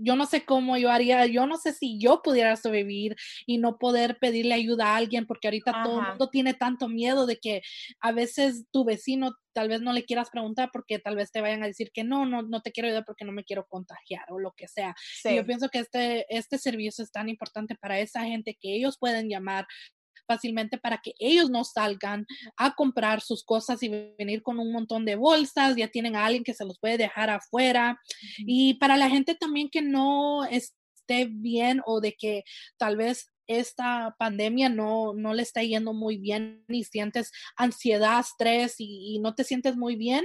yo 0.00 0.16
no 0.16 0.26
sé 0.26 0.44
cómo 0.44 0.76
yo 0.76 0.90
haría, 0.90 1.26
yo 1.26 1.46
no 1.46 1.56
sé 1.56 1.72
si 1.72 1.98
yo 1.98 2.22
pudiera 2.22 2.56
sobrevivir 2.56 3.16
y 3.46 3.58
no 3.58 3.78
poder 3.78 4.18
pedirle 4.18 4.54
ayuda 4.54 4.88
a 4.88 4.96
alguien, 4.96 5.26
porque 5.26 5.48
ahorita 5.48 5.82
todo 5.84 6.00
el 6.00 6.08
mundo 6.08 6.28
tiene 6.30 6.54
tanto 6.54 6.88
miedo 6.88 7.26
de 7.26 7.38
que 7.38 7.62
a 8.00 8.12
veces 8.12 8.66
tu 8.70 8.84
vecino 8.84 9.32
tal 9.52 9.68
vez 9.68 9.80
no 9.80 9.92
le 9.92 10.04
quieras 10.04 10.30
preguntar 10.30 10.70
porque 10.72 10.98
tal 10.98 11.16
vez 11.16 11.32
te 11.32 11.40
vayan 11.40 11.62
a 11.62 11.66
decir 11.66 11.90
que 11.92 12.04
no, 12.04 12.26
no, 12.26 12.42
no 12.42 12.62
te 12.62 12.72
quiero 12.72 12.86
ayudar 12.88 13.04
porque 13.04 13.24
no 13.24 13.32
me 13.32 13.44
quiero 13.44 13.66
contagiar 13.66 14.24
o 14.30 14.38
lo 14.38 14.52
que 14.52 14.68
sea. 14.68 14.94
yo 15.24 15.44
pienso 15.44 15.68
que 15.68 15.80
este, 15.80 16.26
este 16.34 16.58
servicio 16.58 17.02
es 17.04 17.10
tan 17.10 17.28
importante 17.28 17.74
para 17.74 17.98
esa 17.98 18.24
gente 18.24 18.56
que 18.60 18.74
ellos 18.74 18.96
pueden 18.98 19.28
llamar 19.28 19.66
fácilmente 20.26 20.78
para 20.78 20.98
que 20.98 21.14
ellos 21.18 21.50
no 21.50 21.64
salgan 21.64 22.26
a 22.56 22.74
comprar 22.74 23.20
sus 23.20 23.44
cosas 23.44 23.82
y 23.82 23.88
venir 24.18 24.42
con 24.42 24.58
un 24.58 24.72
montón 24.72 25.04
de 25.04 25.16
bolsas, 25.16 25.76
ya 25.76 25.88
tienen 25.88 26.16
a 26.16 26.24
alguien 26.24 26.44
que 26.44 26.54
se 26.54 26.64
los 26.64 26.78
puede 26.78 26.98
dejar 26.98 27.30
afuera. 27.30 28.00
Y 28.38 28.74
para 28.74 28.96
la 28.96 29.10
gente 29.10 29.34
también 29.34 29.70
que 29.70 29.82
no 29.82 30.44
esté 30.44 31.26
bien 31.30 31.82
o 31.86 32.00
de 32.00 32.14
que 32.14 32.44
tal 32.78 32.96
vez 32.96 33.30
esta 33.50 34.14
pandemia 34.16 34.68
no, 34.68 35.12
no 35.12 35.34
le 35.34 35.42
está 35.42 35.62
yendo 35.62 35.92
muy 35.92 36.18
bien 36.18 36.64
y 36.68 36.84
sientes 36.84 37.32
ansiedad, 37.56 38.20
estrés 38.20 38.76
y, 38.78 39.18
no 39.20 39.34
te 39.34 39.44
sientes 39.44 39.76
muy 39.76 39.96
bien, 39.96 40.24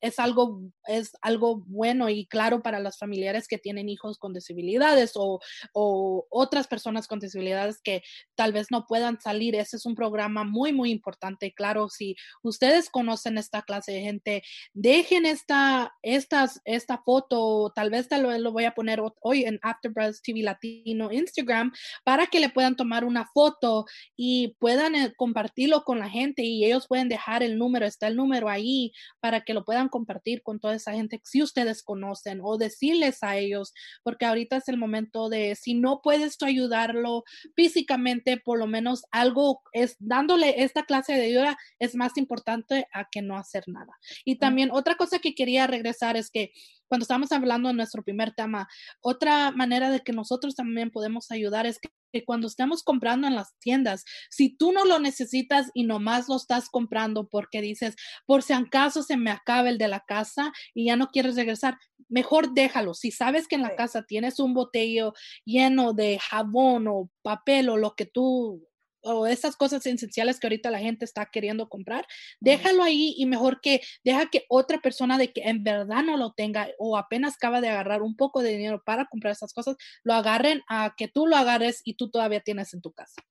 es, 0.00 0.18
algo, 0.18 0.62
es 0.86 1.12
algo 1.22 1.56
bueno 1.66 2.08
y 2.08 2.26
claro 2.26 2.62
para 2.62 2.78
las 2.78 2.98
familiares 2.98 3.48
que 3.48 3.58
tienen 3.58 3.88
hijos 3.88 4.18
con 4.18 4.32
disabilidades 4.32 5.12
o, 5.16 5.40
o 5.74 6.26
otras 6.30 6.66
personas 6.66 7.08
con 7.08 7.18
disabilidades 7.18 7.80
que 7.82 8.02
tal 8.36 8.52
vez 8.52 8.68
no 8.70 8.86
puedan 8.86 9.20
salir. 9.20 9.56
Ese 9.56 9.76
es 9.76 9.84
un 9.84 9.94
programa 9.94 10.44
muy, 10.44 10.72
muy 10.72 10.90
importante. 10.90 11.52
Claro, 11.52 11.88
si 11.88 12.16
ustedes 12.42 12.90
conocen 12.90 13.38
esta 13.38 13.62
clase 13.62 13.92
de 13.92 14.02
gente, 14.02 14.42
dejen 14.72 15.26
esta, 15.26 15.92
estas, 16.02 16.60
esta 16.64 16.98
foto, 16.98 17.72
tal 17.74 17.90
vez 17.90 18.08
te 18.08 18.18
lo, 18.18 18.36
lo 18.38 18.52
voy 18.52 18.64
a 18.64 18.74
poner 18.74 19.02
hoy 19.20 19.44
en 19.44 19.58
After 19.62 19.92
TV 20.22 20.42
Latino 20.42 21.10
Instagram 21.10 21.72
para 22.04 22.19
para 22.20 22.28
que 22.28 22.40
le 22.40 22.50
puedan 22.50 22.76
tomar 22.76 23.06
una 23.06 23.24
foto 23.24 23.86
y 24.14 24.54
puedan 24.58 24.94
eh, 24.94 25.14
compartirlo 25.16 25.84
con 25.84 26.00
la 26.00 26.10
gente 26.10 26.42
y 26.42 26.66
ellos 26.66 26.86
pueden 26.86 27.08
dejar 27.08 27.42
el 27.42 27.56
número, 27.56 27.86
está 27.86 28.08
el 28.08 28.16
número 28.16 28.50
ahí 28.50 28.92
para 29.20 29.40
que 29.40 29.54
lo 29.54 29.64
puedan 29.64 29.88
compartir 29.88 30.42
con 30.42 30.60
toda 30.60 30.74
esa 30.74 30.92
gente 30.92 31.18
si 31.24 31.42
ustedes 31.42 31.82
conocen 31.82 32.40
o 32.42 32.58
decirles 32.58 33.22
a 33.22 33.38
ellos, 33.38 33.72
porque 34.02 34.26
ahorita 34.26 34.58
es 34.58 34.68
el 34.68 34.76
momento 34.76 35.30
de, 35.30 35.54
si 35.54 35.72
no 35.72 36.02
puedes 36.02 36.36
tú 36.36 36.44
ayudarlo 36.44 37.24
físicamente, 37.56 38.36
por 38.36 38.58
lo 38.58 38.66
menos 38.66 39.04
algo 39.12 39.62
es 39.72 39.96
dándole 39.98 40.62
esta 40.62 40.84
clase 40.84 41.14
de 41.14 41.22
ayuda 41.22 41.56
es 41.78 41.94
más 41.94 42.18
importante 42.18 42.86
a 42.92 43.08
que 43.10 43.22
no 43.22 43.38
hacer 43.38 43.64
nada. 43.66 43.94
Y 44.26 44.36
también 44.36 44.68
otra 44.72 44.96
cosa 44.96 45.20
que 45.20 45.34
quería 45.34 45.66
regresar 45.66 46.18
es 46.18 46.30
que 46.30 46.52
cuando 46.90 47.04
estamos 47.04 47.30
hablando 47.30 47.68
de 47.68 47.74
nuestro 47.76 48.02
primer 48.02 48.32
tema, 48.32 48.68
otra 49.00 49.52
manera 49.52 49.90
de 49.90 50.00
que 50.00 50.12
nosotros 50.12 50.56
también 50.56 50.90
podemos 50.90 51.30
ayudar 51.30 51.64
es 51.64 51.78
que, 51.78 51.88
cuando 52.26 52.48
estamos 52.48 52.82
comprando 52.82 53.28
en 53.28 53.36
las 53.36 53.56
tiendas, 53.60 54.04
si 54.28 54.56
tú 54.56 54.72
no 54.72 54.84
lo 54.84 54.98
necesitas 54.98 55.70
y 55.74 55.84
nomás 55.84 56.28
lo 56.28 56.34
estás 56.34 56.68
comprando 56.68 57.28
porque 57.28 57.60
dices, 57.60 57.94
por 58.26 58.42
si 58.42 58.52
acaso 58.52 59.04
se 59.04 59.16
me 59.16 59.30
acaba 59.30 59.68
el 59.68 59.78
de 59.78 59.86
la 59.86 60.00
casa 60.00 60.50
y 60.74 60.86
ya 60.86 60.96
no 60.96 61.10
quieres 61.12 61.36
regresar, 61.36 61.78
mejor 62.08 62.52
déjalo. 62.52 62.94
Si 62.94 63.12
sabes 63.12 63.46
que 63.46 63.54
en 63.54 63.62
la 63.62 63.76
casa 63.76 64.02
tienes 64.02 64.40
un 64.40 64.54
botello 64.54 65.12
lleno 65.44 65.92
de 65.92 66.18
jabón 66.18 66.88
o 66.88 67.08
papel 67.22 67.68
o 67.68 67.76
lo 67.76 67.94
que 67.94 68.06
tú 68.06 68.66
o 69.02 69.26
esas 69.26 69.56
cosas 69.56 69.84
esenciales 69.86 70.38
que 70.38 70.46
ahorita 70.46 70.70
la 70.70 70.78
gente 70.78 71.04
está 71.04 71.26
queriendo 71.26 71.68
comprar, 71.68 72.06
déjalo 72.40 72.82
ahí 72.82 73.14
y 73.16 73.26
mejor 73.26 73.60
que 73.60 73.80
deja 74.04 74.26
que 74.26 74.44
otra 74.48 74.78
persona 74.80 75.18
de 75.18 75.32
que 75.32 75.42
en 75.42 75.64
verdad 75.64 76.02
no 76.02 76.16
lo 76.16 76.32
tenga 76.32 76.68
o 76.78 76.96
apenas 76.96 77.34
acaba 77.34 77.60
de 77.60 77.68
agarrar 77.68 78.02
un 78.02 78.16
poco 78.16 78.42
de 78.42 78.50
dinero 78.50 78.82
para 78.84 79.06
comprar 79.06 79.32
esas 79.32 79.52
cosas, 79.52 79.76
lo 80.02 80.14
agarren 80.14 80.62
a 80.68 80.94
que 80.96 81.08
tú 81.08 81.26
lo 81.26 81.36
agarres 81.36 81.82
y 81.84 81.94
tú 81.94 82.10
todavía 82.10 82.40
tienes 82.40 82.74
en 82.74 82.80
tu 82.80 82.92
casa. 82.92 83.22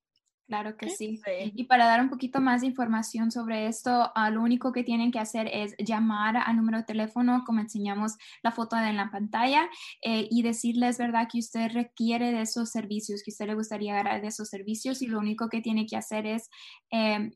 Claro 0.50 0.76
que 0.78 0.90
sí. 0.90 1.22
Y 1.54 1.66
para 1.66 1.86
dar 1.86 2.02
un 2.02 2.10
poquito 2.10 2.42
más 2.42 2.62
de 2.62 2.68
información 2.68 3.30
sobre 3.30 3.68
esto, 3.68 4.12
uh, 4.16 4.32
lo 4.32 4.42
único 4.42 4.72
que 4.72 4.84
tienen 4.84 5.12
que 5.12 5.20
hacer 5.20 5.48
es 5.54 5.76
llamar 5.78 6.38
al 6.38 6.56
número 6.56 6.80
de 6.80 6.86
teléfono, 6.86 7.44
como 7.46 7.60
enseñamos 7.60 8.16
la 8.42 8.52
foto 8.52 8.76
en 8.76 8.98
la 8.98 9.12
pantalla, 9.12 9.70
eh, 10.04 10.28
y 10.32 10.42
decirles, 10.42 10.98
¿verdad?, 10.98 11.28
que 11.32 11.38
usted 11.38 11.72
requiere 11.72 12.32
de 12.32 12.42
esos 12.42 12.72
servicios, 12.72 13.22
que 13.24 13.30
usted 13.30 13.46
le 13.46 13.54
gustaría 13.54 13.94
agarrar 13.94 14.22
de 14.24 14.30
esos 14.30 14.50
servicios, 14.50 15.04
y 15.04 15.08
lo 15.08 15.20
único 15.20 15.50
que 15.50 15.62
tiene 15.62 15.86
que 15.86 15.98
hacer 15.98 16.26
es 16.26 16.50
eh, 16.92 17.30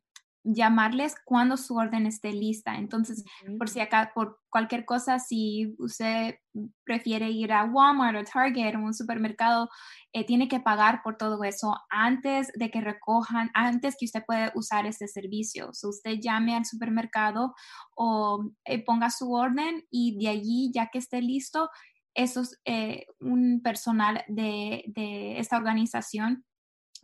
llamarles 0.44 1.16
cuando 1.24 1.58
su 1.58 1.76
orden 1.76 2.06
esté 2.06 2.34
lista. 2.34 2.76
Entonces, 2.76 3.24
por 3.58 3.70
si 3.70 3.80
acá, 3.80 4.12
por 4.14 4.42
cualquier 4.50 4.86
cosa, 4.86 5.20
si 5.20 5.74
usted 5.80 6.36
prefiere 6.84 7.30
ir 7.30 7.54
a 7.54 7.64
Walmart 7.64 8.18
o 8.18 8.24
Target 8.24 8.76
o 8.76 8.80
un 8.80 8.94
supermercado, 8.94 9.70
eh, 10.12 10.26
tiene 10.26 10.48
que 10.48 10.60
pagar 10.60 11.02
por 11.04 11.18
todo 11.18 11.44
eso 11.44 11.76
antes 11.90 12.52
de 12.56 12.70
que 12.70 12.82
recojan, 12.82 13.52
antes 13.54 13.96
que 13.98 14.06
usted 14.06 14.24
pueda 14.26 14.52
usar 14.56 14.86
este 14.86 15.08
servicio. 15.08 15.70
So, 15.74 15.90
usted 15.90 16.20
llame 16.22 16.56
al 16.56 16.66
supermercado 16.66 17.54
o 17.96 18.44
eh, 18.66 18.84
ponga 18.84 19.10
su 19.10 19.32
orden 19.32 19.86
y 19.90 20.18
de 20.20 20.30
allí, 20.30 20.72
ya 20.74 20.90
que 20.92 21.00
esté 21.00 21.22
listo, 21.22 21.70
eso 22.16 22.42
es 22.42 22.60
eh, 22.66 23.08
un 23.20 23.62
personal 23.64 24.24
de, 24.28 24.84
de, 24.88 25.40
esta 25.40 25.58
organización 25.58 26.46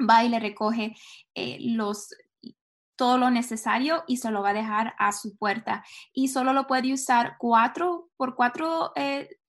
va 0.07 0.23
y 0.23 0.29
le 0.29 0.39
recoge 0.39 0.95
los 1.59 2.09
todo 2.99 3.17
lo 3.17 3.31
necesario 3.31 4.03
y 4.07 4.17
se 4.17 4.29
lo 4.29 4.41
va 4.41 4.49
a 4.49 4.53
dejar 4.53 4.93
a 4.99 5.13
su 5.13 5.37
puerta. 5.37 5.85
Y 6.11 6.27
solo 6.27 6.51
lo 6.51 6.67
puede 6.67 6.93
usar 6.93 7.37
cuatro 7.39 8.09
por 8.17 8.35
cuatro, 8.35 8.91
eh, 8.97 9.39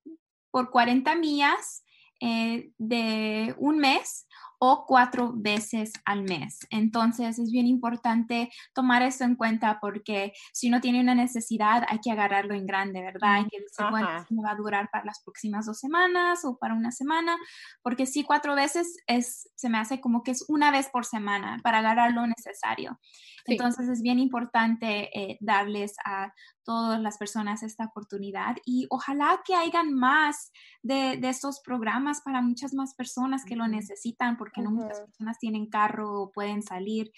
por 0.52 0.70
40 0.70 1.16
millas 1.16 1.82
eh, 2.20 2.70
de 2.78 3.56
un 3.58 3.78
mes 3.78 4.28
o 4.62 4.85
cuatro 4.87 5.33
veces 5.35 5.90
al 6.05 6.23
mes. 6.23 6.59
Entonces 6.68 7.38
es 7.38 7.51
bien 7.51 7.66
importante 7.66 8.51
tomar 8.75 9.01
eso 9.01 9.25
en 9.25 9.35
cuenta 9.35 9.79
porque 9.81 10.35
si 10.53 10.68
uno 10.68 10.83
tiene 10.83 11.01
una 11.01 11.14
necesidad 11.14 11.85
hay 11.88 11.99
que 12.01 12.11
agarrarlo 12.11 12.55
en 12.55 12.66
grande, 12.66 13.01
¿verdad? 13.01 13.37
Hay 13.37 13.46
que 13.49 13.59
decir, 13.61 13.87
bueno, 13.90 14.07
va 14.07 14.51
a 14.51 14.57
durar 14.57 14.90
para 14.90 15.07
las 15.07 15.23
próximas 15.23 15.64
dos 15.64 15.79
semanas 15.79 16.44
o 16.44 16.59
para 16.59 16.75
una 16.75 16.92
semana, 16.92 17.38
porque 17.83 18.05
si 18.05 18.23
cuatro 18.23 18.55
veces 18.55 18.99
es, 19.07 19.49
se 19.57 19.70
me 19.70 19.79
hace 19.79 19.99
como 19.99 20.23
que 20.23 20.33
es 20.33 20.44
una 20.46 20.70
vez 20.70 20.88
por 20.88 21.07
semana 21.07 21.59
para 21.62 21.79
agarrar 21.79 22.12
lo 22.12 22.27
necesario. 22.27 23.01
Entonces 23.46 23.88
es 23.88 24.03
bien 24.03 24.18
importante 24.18 25.09
eh, 25.18 25.38
darles 25.40 25.94
a 26.05 26.35
todas 26.62 27.01
las 27.01 27.16
personas 27.18 27.62
esta 27.62 27.87
oportunidad 27.87 28.57
y 28.64 28.87
ojalá 28.90 29.40
que 29.44 29.55
hayan 29.55 29.94
más 29.94 30.53
de, 30.83 31.16
de 31.16 31.29
estos 31.31 31.61
programas 31.61 32.20
para 32.20 32.42
muchas 32.42 32.75
más 32.75 32.94
personas 32.94 33.44
que 33.44 33.57
lo 33.57 33.66
necesitan 33.66 34.37
porque 34.37 34.49
no 34.58 34.70
muchas 34.70 35.00
personas 35.00 35.38
tienen 35.38 35.66
carro 35.66 36.22
o 36.22 36.30
pueden 36.30 36.62
salir. 36.62 37.10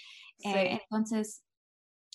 Eh, 0.45 0.81
entonces, 0.83 1.43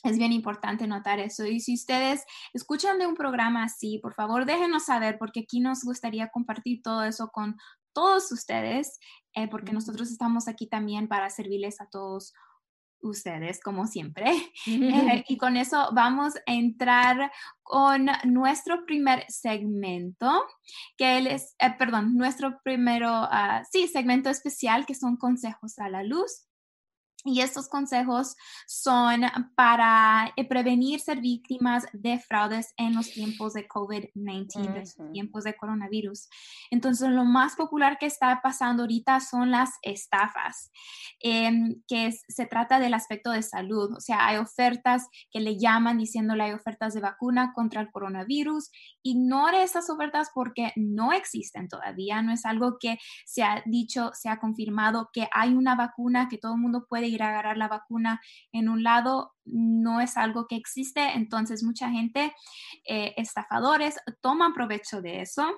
es 0.04 0.18
bien 0.18 0.32
importante 0.32 0.88
notar 0.88 1.20
eso. 1.20 1.46
Y 1.46 1.60
si 1.60 1.74
ustedes 1.74 2.24
escuchan 2.54 3.00
de 3.00 3.08
un 3.08 3.16
programa 3.16 3.64
así, 3.64 4.00
por 4.00 4.14
favor 4.14 4.46
déjenos 4.46 4.86
saber 4.86 5.18
porque 5.18 5.42
aquí 5.42 5.60
nos 5.60 5.84
gustaría 5.84 6.30
compartir 6.30 6.82
todo 6.82 7.04
eso 7.04 7.30
con 7.30 7.56
todos 7.94 8.32
ustedes, 8.32 9.00
eh, 9.34 9.48
porque 9.48 9.74
nosotros 9.74 10.12
estamos 10.12 10.48
aquí 10.48 10.68
también 10.68 11.08
para 11.08 11.30
servirles 11.32 11.82
a 11.82 11.88
todos 11.88 12.34
ustedes, 13.02 13.60
como 13.62 13.88
siempre. 13.88 14.26
Eh, 14.88 15.24
y 15.28 15.38
con 15.38 15.58
eso 15.58 15.90
vamos 15.94 16.36
a 16.36 16.42
entrar 16.46 17.32
con 17.64 18.08
nuestro 18.26 18.86
primer 18.86 19.26
segmento, 19.28 20.46
que 20.98 21.18
es, 21.34 21.56
eh, 21.60 21.74
perdón, 21.78 22.16
nuestro 22.16 22.60
primero, 22.64 23.24
uh, 23.24 23.64
sí, 23.72 23.88
segmento 23.88 24.30
especial, 24.30 24.86
que 24.86 24.96
son 24.96 25.18
consejos 25.18 25.80
a 25.80 25.90
la 25.90 26.04
luz. 26.04 26.47
Y 27.26 27.42
estos 27.42 27.68
consejos 27.68 28.36
son 28.68 29.22
para 29.56 30.32
eh, 30.36 30.48
prevenir 30.48 31.00
ser 31.00 31.20
víctimas 31.20 31.86
de 31.92 32.20
fraudes 32.20 32.74
en 32.78 32.94
los 32.96 33.12
tiempos 33.12 33.54
de 33.54 33.68
COVID-19, 33.68 34.80
los 34.80 34.96
tiempos 35.12 35.44
de 35.44 35.56
coronavirus. 35.56 36.30
Entonces, 36.70 37.10
lo 37.10 37.26
más 37.26 37.56
popular 37.56 37.98
que 37.98 38.06
está 38.06 38.40
pasando 38.42 38.84
ahorita 38.84 39.20
son 39.20 39.50
las 39.50 39.72
estafas, 39.82 40.72
em, 41.20 41.82
que 41.88 42.12
se 42.12 42.46
trata 42.46 42.80
del 42.80 42.94
aspecto 42.94 43.32
de 43.32 43.42
salud. 43.42 43.94
O 43.98 44.00
sea, 44.00 44.28
hay 44.28 44.38
ofertas 44.38 45.08
que 45.32 45.40
le 45.40 45.58
llaman 45.58 45.98
diciéndole 45.98 46.44
hay 46.44 46.54
ofertas 46.54 46.94
de 46.94 47.02
vacuna 47.02 47.52
contra 47.54 47.82
el 47.82 47.92
coronavirus. 47.92 48.70
Ignore 49.02 49.64
esas 49.64 49.90
ofertas 49.90 50.30
porque 50.34 50.72
no 50.76 51.14
existen 51.14 51.68
todavía. 51.68 52.22
No 52.22 52.32
es 52.32 52.46
algo 52.46 52.78
que 52.80 53.00
se 53.26 53.44
ha 53.44 53.64
dicho, 53.66 54.12
se 54.14 54.30
ha 54.30 54.40
confirmado 54.40 55.10
que 55.12 55.28
hay 55.34 55.54
una 55.54 55.76
vacuna 55.76 56.28
que 56.30 56.38
todo 56.38 56.54
el 56.54 56.62
mundo 56.62 56.86
puede 56.88 57.07
ir 57.08 57.24
a 57.24 57.30
agarrar 57.30 57.58
la 57.58 57.68
vacuna 57.68 58.22
en 58.52 58.70
un 58.70 58.84
lado 58.84 59.34
no 59.46 60.02
es 60.02 60.18
algo 60.18 60.46
que 60.48 60.56
existe, 60.56 61.14
entonces 61.14 61.64
mucha 61.64 61.90
gente, 61.90 62.34
eh, 62.88 63.14
estafadores, 63.18 63.96
toman 64.22 64.54
provecho 64.54 65.02
de 65.02 65.22
eso 65.22 65.54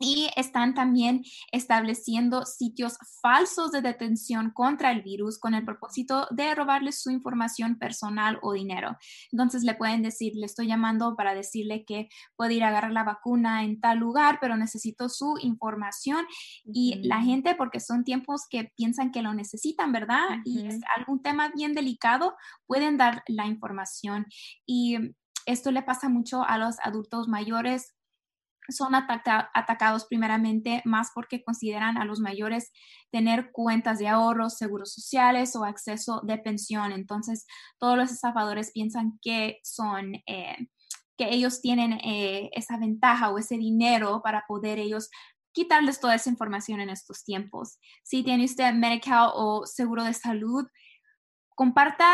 y 0.00 0.30
están 0.34 0.74
también 0.74 1.22
estableciendo 1.52 2.46
sitios 2.46 2.96
falsos 3.20 3.70
de 3.70 3.82
detención 3.82 4.50
contra 4.50 4.90
el 4.90 5.02
virus 5.02 5.38
con 5.38 5.54
el 5.54 5.64
propósito 5.64 6.26
de 6.30 6.54
robarles 6.54 7.02
su 7.02 7.10
información 7.10 7.78
personal 7.78 8.38
o 8.42 8.54
dinero. 8.54 8.96
Entonces 9.30 9.62
le 9.62 9.74
pueden 9.74 10.02
decir, 10.02 10.32
le 10.34 10.46
estoy 10.46 10.66
llamando 10.66 11.14
para 11.16 11.34
decirle 11.34 11.84
que 11.84 12.08
puede 12.34 12.54
ir 12.54 12.64
a 12.64 12.68
agarrar 12.68 12.92
la 12.92 13.04
vacuna 13.04 13.62
en 13.62 13.78
tal 13.78 13.98
lugar, 13.98 14.38
pero 14.40 14.56
necesito 14.56 15.10
su 15.10 15.36
información 15.42 16.26
y 16.64 17.06
la 17.06 17.20
gente, 17.20 17.54
porque 17.54 17.78
son 17.78 18.02
tiempos 18.02 18.46
que 18.48 18.72
piensan 18.76 19.12
que 19.12 19.22
lo 19.22 19.34
necesitan, 19.34 19.92
¿verdad? 19.92 20.38
Y 20.44 20.66
es 20.66 20.80
algún 20.96 21.20
tema 21.20 21.50
bien 21.54 21.74
delicado, 21.74 22.36
pueden 22.66 22.96
dar 22.96 23.22
la 23.28 23.46
información 23.46 24.24
y 24.66 24.96
esto 25.44 25.70
le 25.72 25.82
pasa 25.82 26.08
mucho 26.08 26.42
a 26.44 26.56
los 26.56 26.76
adultos 26.80 27.28
mayores 27.28 27.94
son 28.70 28.94
atacados 28.94 30.06
primeramente 30.06 30.82
más 30.84 31.10
porque 31.14 31.42
consideran 31.42 31.98
a 31.98 32.04
los 32.04 32.20
mayores 32.20 32.70
tener 33.10 33.50
cuentas 33.52 33.98
de 33.98 34.08
ahorros, 34.08 34.56
seguros 34.56 34.92
sociales 34.92 35.56
o 35.56 35.64
acceso 35.64 36.20
de 36.24 36.38
pensión. 36.38 36.92
Entonces, 36.92 37.46
todos 37.78 37.96
los 37.96 38.10
estafadores 38.10 38.72
piensan 38.72 39.18
que 39.22 39.58
son... 39.62 40.14
Eh, 40.26 40.56
que 41.16 41.34
ellos 41.34 41.60
tienen 41.60 42.00
eh, 42.02 42.48
esa 42.54 42.78
ventaja 42.78 43.28
o 43.28 43.36
ese 43.36 43.58
dinero 43.58 44.22
para 44.24 44.44
poder 44.48 44.78
ellos 44.78 45.10
quitarles 45.52 46.00
toda 46.00 46.14
esa 46.14 46.30
información 46.30 46.80
en 46.80 46.88
estos 46.88 47.24
tiempos. 47.24 47.78
Si 48.02 48.22
tiene 48.22 48.46
usted 48.46 48.72
Medical 48.72 49.30
o 49.34 49.66
seguro 49.66 50.04
de 50.04 50.14
salud, 50.14 50.66
comparta 51.54 52.06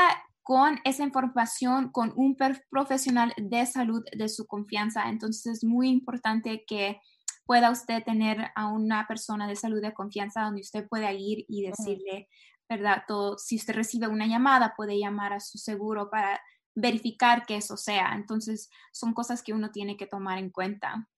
con 0.46 0.78
esa 0.84 1.02
información 1.02 1.90
con 1.90 2.12
un 2.14 2.36
profesional 2.70 3.32
de 3.36 3.66
salud 3.66 4.04
de 4.16 4.28
su 4.28 4.46
confianza. 4.46 5.08
Entonces 5.08 5.46
es 5.46 5.64
muy 5.64 5.88
importante 5.88 6.64
que 6.64 7.00
pueda 7.46 7.72
usted 7.72 8.04
tener 8.04 8.52
a 8.54 8.68
una 8.68 9.08
persona 9.08 9.48
de 9.48 9.56
salud 9.56 9.82
de 9.82 9.92
confianza 9.92 10.42
donde 10.42 10.60
usted 10.60 10.86
pueda 10.86 11.12
ir 11.12 11.44
y 11.48 11.62
decirle, 11.62 12.28
¿verdad? 12.68 13.02
Todo, 13.08 13.36
si 13.38 13.56
usted 13.56 13.74
recibe 13.74 14.06
una 14.06 14.28
llamada, 14.28 14.74
puede 14.76 14.96
llamar 14.96 15.32
a 15.32 15.40
su 15.40 15.58
seguro 15.58 16.10
para 16.10 16.40
verificar 16.76 17.44
que 17.44 17.56
eso 17.56 17.76
sea. 17.76 18.12
Entonces 18.14 18.70
son 18.92 19.14
cosas 19.14 19.42
que 19.42 19.52
uno 19.52 19.72
tiene 19.72 19.96
que 19.96 20.06
tomar 20.06 20.38
en 20.38 20.50
cuenta. 20.50 21.08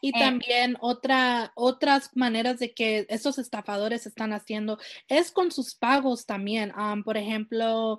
Y 0.00 0.12
también 0.12 0.76
otra, 0.80 1.52
otras 1.54 2.10
maneras 2.14 2.58
de 2.58 2.72
que 2.72 3.06
esos 3.08 3.38
estafadores 3.38 4.06
están 4.06 4.32
haciendo 4.32 4.78
es 5.08 5.30
con 5.30 5.50
sus 5.50 5.74
pagos 5.74 6.26
también. 6.26 6.72
por 7.04 7.16
ejemplo, 7.16 7.98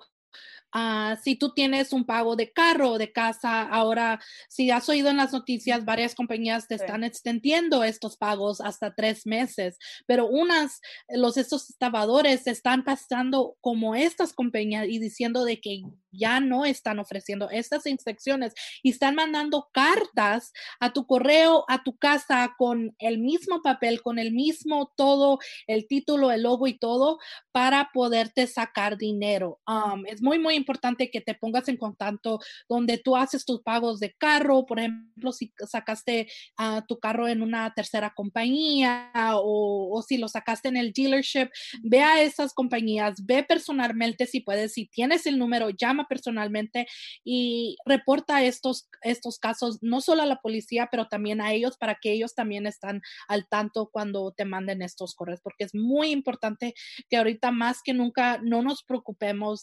Ah, 0.73 1.17
si 1.21 1.35
tú 1.35 1.53
tienes 1.53 1.91
un 1.91 2.05
pago 2.05 2.35
de 2.37 2.51
carro 2.53 2.91
o 2.91 2.97
de 2.97 3.11
casa, 3.11 3.63
ahora, 3.63 4.21
si 4.47 4.71
has 4.71 4.87
oído 4.87 5.09
en 5.09 5.17
las 5.17 5.33
noticias, 5.33 5.83
varias 5.83 6.15
compañías 6.15 6.67
te 6.67 6.75
están 6.75 7.03
extendiendo 7.03 7.83
estos 7.83 8.15
pagos 8.15 8.61
hasta 8.61 8.95
tres 8.95 9.25
meses, 9.25 9.77
pero 10.07 10.27
unas, 10.27 10.79
los 11.09 11.35
estos 11.35 11.69
estafadores 11.69 12.47
están 12.47 12.85
pasando 12.85 13.57
como 13.59 13.95
estas 13.95 14.31
compañías 14.31 14.87
y 14.87 14.99
diciendo 14.99 15.43
de 15.43 15.59
que 15.59 15.83
ya 16.11 16.39
no 16.39 16.65
están 16.65 16.99
ofreciendo 16.99 17.49
estas 17.49 17.85
inspecciones 17.85 18.53
y 18.83 18.91
están 18.91 19.15
mandando 19.15 19.69
cartas 19.71 20.51
a 20.79 20.93
tu 20.93 21.05
correo, 21.05 21.65
a 21.67 21.83
tu 21.83 21.97
casa 21.97 22.53
con 22.57 22.95
el 22.99 23.19
mismo 23.19 23.61
papel, 23.61 24.01
con 24.01 24.19
el 24.19 24.31
mismo 24.31 24.91
todo, 24.95 25.39
el 25.67 25.87
título, 25.87 26.31
el 26.31 26.43
logo 26.43 26.67
y 26.67 26.77
todo 26.77 27.19
para 27.51 27.89
poderte 27.93 28.47
sacar 28.47 28.97
dinero. 28.97 29.59
Um, 29.67 30.05
es 30.05 30.21
muy, 30.21 30.39
muy 30.39 30.55
importante 30.55 31.09
que 31.09 31.21
te 31.21 31.35
pongas 31.35 31.67
en 31.67 31.77
contacto 31.77 32.39
donde 32.67 32.97
tú 32.97 33.15
haces 33.15 33.45
tus 33.45 33.61
pagos 33.61 33.99
de 33.99 34.13
carro, 34.13 34.65
por 34.65 34.79
ejemplo, 34.79 35.31
si 35.31 35.53
sacaste 35.67 36.27
a 36.57 36.85
tu 36.87 36.99
carro 36.99 37.27
en 37.27 37.41
una 37.41 37.73
tercera 37.73 38.13
compañía 38.15 39.11
o, 39.35 39.89
o 39.91 40.01
si 40.01 40.17
lo 40.17 40.27
sacaste 40.27 40.69
en 40.69 40.77
el 40.77 40.91
dealership, 40.93 41.49
ve 41.83 42.01
a 42.01 42.21
esas 42.21 42.53
compañías, 42.53 43.25
ve 43.25 43.43
personalmente 43.43 44.25
si 44.25 44.41
puedes, 44.41 44.73
si 44.73 44.87
tienes 44.87 45.25
el 45.25 45.37
número, 45.37 45.69
llama 45.69 46.00
personalmente 46.07 46.87
y 47.23 47.77
reporta 47.85 48.43
estos, 48.43 48.89
estos 49.01 49.39
casos 49.39 49.79
no 49.81 50.01
solo 50.01 50.23
a 50.23 50.25
la 50.25 50.41
policía, 50.41 50.89
pero 50.91 51.07
también 51.07 51.41
a 51.41 51.53
ellos 51.53 51.77
para 51.77 51.95
que 51.95 52.11
ellos 52.11 52.35
también 52.35 52.67
están 52.67 53.01
al 53.27 53.47
tanto 53.47 53.89
cuando 53.91 54.31
te 54.31 54.45
manden 54.45 54.81
estos 54.81 55.15
correos, 55.15 55.41
porque 55.41 55.65
es 55.65 55.75
muy 55.75 56.11
importante 56.11 56.73
que 57.09 57.17
ahorita 57.17 57.51
más 57.51 57.81
que 57.83 57.93
nunca 57.93 58.39
no 58.43 58.61
nos 58.61 58.83
preocupemos. 58.83 59.61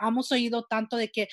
hemos 0.00 0.32
oído 0.32 0.64
tanto 0.64 0.96
de 0.96 1.08
que 1.08 1.28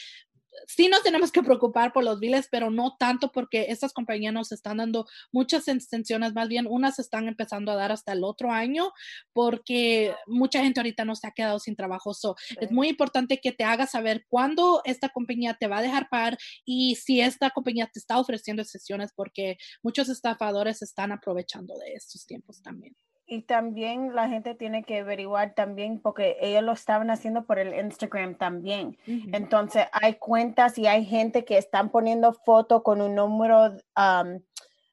sí 0.68 0.88
nos 0.88 1.04
tenemos 1.04 1.32
que 1.32 1.44
preocupar 1.44 1.94
por 1.94 2.04
los 2.04 2.20
biles, 2.20 2.48
pero 2.50 2.70
no 2.70 2.96
tanto 2.98 3.32
porque 3.32 3.68
estas 3.70 3.94
compañías 3.94 4.34
nos 4.34 4.52
están 4.52 4.78
dando 4.78 5.08
muchas 5.32 5.68
extensiones, 5.68 6.34
más 6.34 6.48
bien 6.48 6.68
unas 6.68 7.00
están 7.00 7.28
empezando 7.28 7.72
a 7.72 7.76
dar 7.76 7.92
hasta 7.92 8.14
el 8.14 8.24
otro 8.24 8.52
año 8.52 8.92
porque 9.34 10.16
mucha 10.28 10.64
gente 10.64 10.80
ahorita 10.80 11.06
no 11.06 11.16
se 11.16 11.28
ha 11.28 11.32
quedado 11.32 11.60
sin 11.60 11.76
trabajo. 11.76 12.14
Es 12.60 12.72
muy 12.72 12.90
importante 12.90 13.40
que 13.40 13.52
te 13.52 13.64
hagas 13.64 13.92
saber 13.92 14.26
cuándo 14.30 14.82
esta 14.86 15.10
compañía 15.10 15.56
te 15.56 15.68
va 15.68 15.78
a 15.78 15.82
dejar 15.82 16.10
pagar 16.10 16.38
y 16.66 16.96
si 16.96 17.22
esta 17.22 17.50
compañía 17.50 17.90
te 17.92 18.00
está 18.00 18.20
ofreciendo 18.20 18.62
excepciones 18.62 19.12
porque 19.16 19.58
muchos 19.82 20.10
estafadores 20.10 20.82
están 20.82 21.12
aprovechando 21.12 21.76
de 21.78 21.94
estos 21.94 22.26
tiempos 22.26 22.62
también. 22.62 22.96
Y 23.26 23.44
también 23.44 24.14
la 24.14 24.28
gente 24.28 24.54
tiene 24.54 24.84
que 24.84 25.00
averiguar 25.00 25.54
también, 25.56 26.00
porque 26.02 26.38
ellos 26.42 26.62
lo 26.64 26.74
estaban 26.74 27.10
haciendo 27.10 27.46
por 27.46 27.58
el 27.58 27.74
Instagram 27.74 28.36
también. 28.36 28.98
Entonces, 29.06 29.86
hay 29.94 30.16
cuentas 30.16 30.78
y 30.78 30.88
hay 30.88 31.06
gente 31.06 31.46
que 31.46 31.58
están 31.58 31.90
poniendo 31.90 32.34
foto 32.34 32.84
con 32.84 33.02
un 33.02 33.16
número 33.16 33.78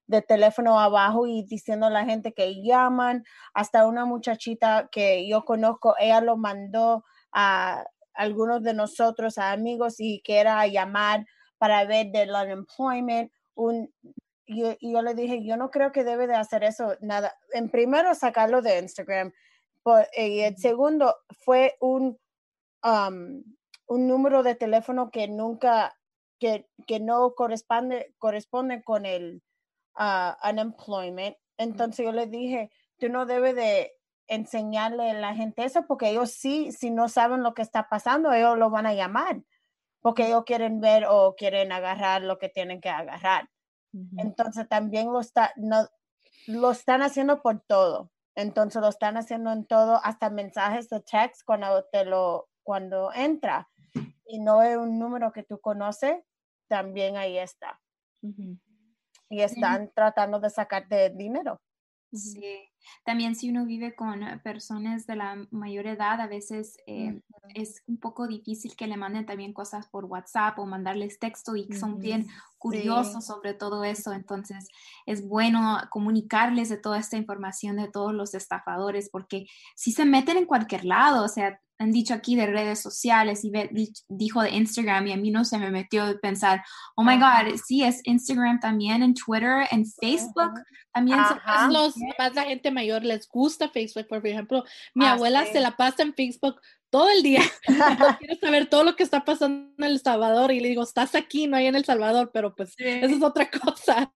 de 0.07 0.23
teléfono 0.23 0.79
abajo 0.79 1.27
y 1.27 1.45
diciendo 1.45 1.87
a 1.87 1.91
la 1.91 2.05
gente 2.05 2.33
que 2.33 2.63
llaman. 2.63 3.25
Hasta 3.53 3.87
una 3.87 4.05
muchachita 4.05 4.89
que 4.93 5.29
yo 5.29 5.45
conozco, 5.45 5.97
ella 5.99 6.21
lo 6.21 6.37
mandó 6.37 7.05
a 7.33 7.85
algunos 8.15 8.63
de 8.63 8.75
nosotros, 8.75 9.39
a 9.39 9.53
amigos, 9.53 9.97
y 9.99 10.21
que 10.23 10.39
era 10.39 10.67
llamar 10.67 11.27
para 11.59 11.85
ver 11.85 12.11
del 12.13 12.31
unemployment, 12.31 13.33
un, 13.55 13.93
y, 14.51 14.93
yo 14.93 15.03
le 15.03 15.15
dije, 15.15 15.45
yo 15.45 15.57
no 15.57 15.71
creo 15.71 15.93
que 15.93 16.05
debe 16.05 16.27
de 16.27 16.35
hacer 16.35 16.65
eso, 16.65 16.97
nada. 17.01 17.37
En 17.53 17.71
primero, 17.71 18.15
sacarlo 18.15 18.63
de 18.63 18.79
Instagram. 18.79 19.33
y 20.17 20.41
el 20.41 20.57
segundo 20.57 21.17
fue 21.45 21.77
un, 21.81 22.19
um, 22.83 23.43
un 23.87 24.09
número 24.09 24.43
de 24.43 24.55
teléfono 24.55 25.11
que 25.11 25.29
nunca, 25.29 25.97
que, 26.39 26.69
que 26.87 27.01
no 27.01 27.35
corresponde, 27.35 28.15
corresponde 28.19 28.83
con 28.83 29.07
el 29.07 29.43
uh, 29.99 30.49
unemployment. 30.49 31.37
Entonces 31.57 32.05
yo 32.05 32.13
le 32.13 32.27
dije, 32.27 32.71
tú 32.99 33.09
no 33.09 33.27
debes 33.27 33.55
de 33.55 33.93
enseñarle 34.27 35.11
a 35.11 35.15
la 35.15 35.35
gente 35.35 35.65
eso 35.65 35.85
porque 35.87 36.11
ellos 36.11 36.31
sí, 36.31 36.73
si 36.73 36.91
no 36.91 37.09
saben 37.09 37.43
lo 37.43 37.55
que 37.55 37.63
está 37.63 37.89
pasando, 37.89 38.33
ellos 38.33 38.59
lo 38.59 38.71
van 38.71 38.87
a 38.87 38.95
llamar 38.95 39.43
porque 40.01 40.27
ellos 40.27 40.45
quieren 40.45 40.81
ver 40.81 41.05
o 41.09 41.35
quieren 41.37 41.73
agarrar 41.73 42.23
lo 42.23 42.39
que 42.39 42.49
tienen 42.49 42.81
que 42.81 42.89
agarrar. 42.89 43.49
Entonces 44.19 44.69
también 44.69 45.13
lo, 45.13 45.21
está, 45.21 45.53
no, 45.57 45.87
lo 46.47 46.71
están 46.71 47.03
haciendo 47.03 47.43
por 47.43 47.61
todo. 47.61 48.11
Entonces 48.35 48.81
lo 48.81 48.89
están 48.89 49.17
haciendo 49.17 49.53
en 49.53 49.67
todo, 49.67 50.01
hasta 50.05 50.31
mensajes 50.31 50.89
de 50.89 51.01
text 51.01 51.43
cuando 51.45 51.85
te 51.93 52.05
lo, 52.05 52.49
cuando 52.63 53.13
entra 53.13 53.69
y 54.25 54.39
no 54.39 54.63
es 54.63 54.77
un 54.77 54.99
número 54.99 55.33
que 55.33 55.43
tú 55.43 55.61
conoces, 55.61 56.23
también 56.69 57.17
ahí 57.17 57.39
está. 57.39 57.81
Y 59.29 59.41
están 59.41 59.91
tratando 59.95 60.39
de 60.41 60.51
sacarte 60.51 61.11
dinero. 61.11 61.61
Sí, 62.13 62.43
también 63.05 63.37
si 63.37 63.51
uno 63.51 63.65
vive 63.65 63.95
con 63.95 64.21
personas 64.43 65.07
de 65.07 65.17
la 65.17 65.47
mayor 65.51 65.87
edad, 65.87 66.21
a 66.21 66.27
veces 66.27 66.77
eh, 66.87 67.21
es 67.55 67.83
un 67.87 67.99
poco 67.99 68.27
difícil 68.27 68.75
que 68.75 68.87
le 68.87 68.97
manden 68.97 69.27
también 69.27 69.53
cosas 69.53 69.89
por 69.89 70.07
WhatsApp 70.07 70.59
o 70.59 70.67
mandarles 70.67 71.19
texto 71.19 71.55
y 71.57 71.73
son 71.73 72.01
bien 72.01 72.27
curiosos 72.59 73.25
sobre 73.25 73.55
todo 73.55 73.85
eso. 73.85 74.13
Entonces 74.13 74.69
es 75.07 75.27
bueno 75.27 75.79
comunicarles 75.91 76.69
de 76.69 76.79
toda 76.79 76.99
esta 76.99 77.17
información 77.17 77.77
de 77.77 77.89
todos 77.89 78.13
los 78.13 78.35
estafadores 78.35 79.09
porque 79.09 79.47
si 79.77 79.93
se 79.93 80.05
meten 80.05 80.37
en 80.37 80.47
cualquier 80.47 80.85
lado, 80.85 81.25
o 81.25 81.29
sea, 81.29 81.61
han 81.81 81.93
dicho 81.93 82.13
aquí 82.13 82.37
de 82.37 82.47
redes 82.47 82.79
sociales 82.79 83.43
y 83.43 83.51
dijo 84.09 84.43
de 84.43 84.51
Instagram 84.51 85.07
y 85.07 85.13
a 85.13 85.17
mí 85.17 85.31
no 85.31 85.47
se 85.47 85.59
me 85.59 85.71
metió 85.71 86.05
de 86.05 86.15
pensar, 86.17 86.63
oh 86.95 87.03
my 87.03 87.17
God, 87.17 87.57
sí, 87.67 87.83
es 87.83 88.03
Instagram 88.05 88.61
también, 88.61 89.03
en 89.03 89.15
Twitter, 89.15 89.67
en 89.71 89.87
Facebook, 89.87 90.53
también. 90.93 91.19
los, 91.71 91.95
más 92.19 92.35
la 92.35 92.45
gente 92.45 92.71
mayor 92.71 93.03
les 93.03 93.27
gusta 93.27 93.71
Facebook, 93.71 94.07
por 94.09 94.27
ejemplo, 94.27 94.63
mi 94.95 95.07
ah, 95.07 95.13
abuela 95.13 95.47
se 95.47 95.59
la 95.59 95.75
pasa 95.75 96.03
en 96.03 96.13
Facebook 96.13 96.61
todo 96.91 97.09
el 97.09 97.23
día. 97.23 97.41
Quiero 98.19 98.37
saber 98.39 98.69
todo 98.69 98.85
lo 98.85 98.95
que 98.95 99.03
está 99.03 99.25
pasando 99.25 99.73
en 99.79 99.85
El 99.85 100.01
Salvador 100.01 100.53
y 100.53 100.61
le 100.61 100.69
digo, 100.69 100.83
estás 100.83 101.15
aquí, 101.15 101.47
no 101.47 101.57
hay 101.57 101.67
en 101.67 101.77
El 101.77 101.87
Salvador, 101.87 102.31
pero 102.31 102.55
pues 102.55 102.75
eso 102.77 103.17
es 103.17 103.23
otra 103.23 103.49
cosa. 103.51 104.13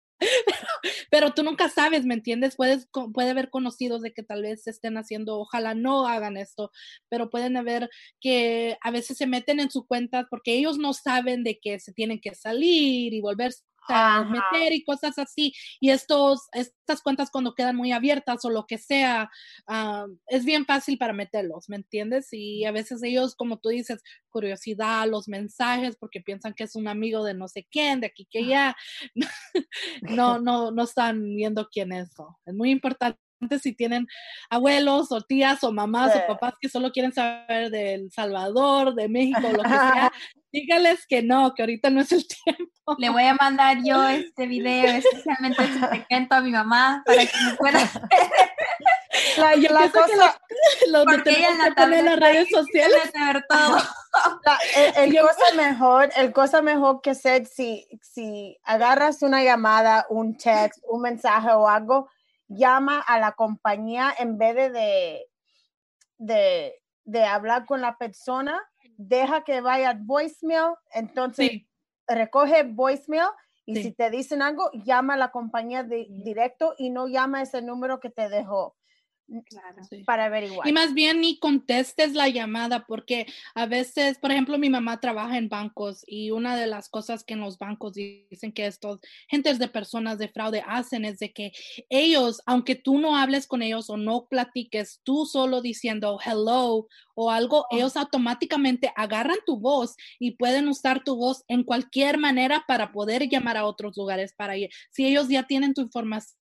Pero 1.11 1.33
tú 1.33 1.42
nunca 1.42 1.68
sabes, 1.68 2.05
¿me 2.05 2.14
entiendes? 2.14 2.57
Puedes, 2.57 2.88
puede 3.12 3.31
haber 3.31 3.50
conocidos 3.50 4.03
de 4.03 4.12
que 4.12 4.22
tal 4.22 4.42
vez 4.42 4.66
estén 4.66 4.96
haciendo, 4.96 5.38
ojalá 5.38 5.74
no 5.74 6.07
hagan 6.07 6.37
esto, 6.37 6.70
pero 7.09 7.31
pueden 7.31 7.57
haber 7.57 7.90
que 8.20 8.77
a 8.81 8.90
veces 8.90 9.18
se 9.18 9.27
meten 9.27 9.61
en 9.61 9.70
su 9.70 9.87
cuenta 9.87 10.27
porque 10.31 10.55
ellos 10.55 10.79
no 10.79 10.92
saben 10.92 11.44
de 11.44 11.59
que 11.61 11.81
se 11.81 11.92
tienen 11.92 12.20
que 12.20 12.35
salir 12.35 13.12
y 13.12 13.20
volverse 13.20 13.62
meter 13.88 14.73
y 14.73 14.85
cosas 14.85 15.18
así. 15.18 15.53
Y 15.81 15.90
estos, 15.90 16.49
estas 16.53 17.03
cuentas 17.03 17.31
cuando 17.31 17.55
quedan 17.55 17.77
muy 17.77 17.92
abiertas 17.92 18.44
o 18.44 18.51
lo 18.51 18.66
que 18.66 18.79
sea, 18.79 19.31
ah, 19.66 20.07
es 20.27 20.44
bien 20.44 20.64
fácil 20.66 20.99
para 20.99 21.12
meterlos, 21.12 21.68
¿me 21.68 21.77
entiendes? 21.77 22.29
Y 22.33 22.64
a 22.64 22.73
veces 22.73 23.03
ellos, 23.03 23.35
como 23.35 23.59
tú 23.59 23.68
dices, 23.68 24.03
curiosidad, 24.29 25.09
los 25.09 25.29
mensajes, 25.29 25.97
porque 25.97 26.20
piensan 26.20 26.55
que 26.55 26.64
es 26.64 26.77
un 26.77 26.88
amigo 26.88 27.25
de 27.25 27.35
no 27.35 27.49
sé 27.49 27.66
quién, 27.70 28.01
de 28.01 28.09
aquí 28.09 28.27
que 28.31 28.47
ya, 28.47 28.77
no, 30.03 30.38
no, 30.40 30.70
no 30.70 30.83
están 30.83 31.23
viendo 31.37 31.68
quién 31.70 31.92
es. 31.92 32.11
Es 32.47 32.55
muy 32.55 32.70
importante 32.70 33.23
si 33.59 33.74
tienen 33.74 34.07
abuelos 34.50 35.12
o 35.12 35.20
tías 35.20 35.62
o 35.64 35.72
mamás 35.72 36.14
o 36.16 36.26
papás 36.26 36.54
que 36.61 36.68
solo 36.68 36.92
quieren 36.92 37.12
saber 37.12 37.70
del 37.70 38.11
Salvador, 38.11 38.94
de 38.94 39.09
México, 39.09 39.40
lo 39.42 39.62
que 39.62 39.68
sea, 39.68 40.12
dígales 40.52 41.04
que 41.07 41.22
no, 41.22 41.52
que 41.52 41.62
ahorita 41.62 41.90
no 41.90 42.00
es 42.00 42.12
el 42.12 42.26
tiempo. 42.44 42.96
Le 42.98 43.11
voy 43.11 43.24
a 43.24 43.35
mandar 43.35 43.78
yo 43.83 44.07
este 44.07 44.46
video 44.46 44.85
especialmente 44.85 45.62
este 46.09 46.35
a 46.35 46.40
mi 46.40 46.50
mamá 46.50 47.02
para 47.04 47.24
que 47.24 47.33
me 47.44 47.54
pueda 47.57 47.78
la, 49.38 49.54
yo 49.57 49.72
la 49.72 49.90
cosa, 49.90 50.07
que 50.07 50.90
los, 50.90 51.07
los 51.07 51.24
de 51.24 51.98
en 51.98 52.04
las 52.04 52.20
redes 52.20 52.48
sociales 52.50 53.11
ver 53.12 53.44
todo. 53.48 53.78
el, 54.96 55.18
cosa 55.18 55.54
mejor, 55.57 56.11
el 56.16 56.33
cosa 56.33 56.62
mejor 56.62 57.00
que 57.00 57.14
ser 57.14 57.46
si, 57.46 57.88
si 58.02 58.59
agarras 58.64 59.22
una 59.22 59.42
llamada, 59.42 60.07
un 60.11 60.37
text, 60.37 60.80
un 60.87 61.02
mensaje 61.02 61.50
o 61.50 61.68
algo, 61.68 62.09
llama 62.48 63.00
a 63.00 63.18
la 63.18 63.33
compañía 63.33 64.14
en 64.18 64.38
vez 64.38 64.54
de, 64.54 65.26
de, 66.18 66.83
de 67.04 67.24
hablar 67.24 67.66
con 67.66 67.80
la 67.80 67.96
persona 67.96 68.61
deja 68.96 69.42
que 69.44 69.61
vaya 69.61 69.98
voicemail, 70.00 70.74
entonces 70.92 71.62
recoge 72.07 72.64
voicemail 72.64 73.28
y 73.66 73.76
si 73.76 73.92
te 73.92 74.11
dicen 74.11 74.42
algo, 74.42 74.70
llama 74.72 75.14
a 75.14 75.16
la 75.16 75.30
compañía 75.30 75.83
de, 75.83 76.07
directo 76.11 76.74
y 76.76 76.90
no 76.90 77.09
llama 77.09 77.42
ese 77.42 77.62
número 77.62 77.98
que 77.98 78.11
te 78.11 78.28
dejó. 78.28 78.76
Para 80.06 80.26
averiguar. 80.26 80.66
Y 80.68 80.72
más 80.72 80.94
bien 80.94 81.20
ni 81.20 81.38
contestes 81.38 82.12
la 82.12 82.28
llamada 82.28 82.87
porque 82.87 83.26
a 83.54 83.66
veces, 83.66 84.18
por 84.18 84.30
ejemplo, 84.30 84.58
mi 84.58 84.70
mamá 84.70 85.00
trabaja 85.00 85.38
en 85.38 85.48
bancos 85.48 86.04
y 86.06 86.30
una 86.30 86.56
de 86.56 86.66
las 86.66 86.88
cosas 86.88 87.24
que 87.24 87.34
en 87.34 87.40
los 87.40 87.58
bancos 87.58 87.94
dicen 87.94 88.52
que 88.52 88.66
estos 88.66 89.00
gentes 89.28 89.58
de 89.58 89.68
personas 89.68 90.18
de 90.18 90.28
fraude 90.28 90.62
hacen 90.66 91.04
es 91.04 91.18
de 91.18 91.32
que 91.32 91.52
ellos, 91.88 92.42
aunque 92.46 92.74
tú 92.74 92.98
no 92.98 93.16
hables 93.16 93.46
con 93.46 93.62
ellos 93.62 93.90
o 93.90 93.96
no 93.96 94.26
platiques, 94.28 95.00
tú 95.04 95.26
solo 95.26 95.60
diciendo 95.60 96.18
hello 96.24 96.87
o 97.14 97.30
algo, 97.30 97.66
oh. 97.70 97.76
ellos 97.76 97.96
automáticamente 97.96 98.92
agarran 98.96 99.38
tu 99.46 99.58
voz 99.58 99.96
y 100.18 100.32
pueden 100.32 100.68
usar 100.68 101.02
tu 101.02 101.16
voz 101.16 101.44
en 101.48 101.64
cualquier 101.64 102.18
manera 102.18 102.64
para 102.66 102.92
poder 102.92 103.28
llamar 103.28 103.56
a 103.56 103.64
otros 103.64 103.96
lugares 103.96 104.34
para 104.37 104.56
ir. 104.56 104.70
Si 104.90 105.06
ellos 105.06 105.28
ya 105.28 105.44
tienen 105.44 105.74
tu 105.74 105.82
información 105.82 106.43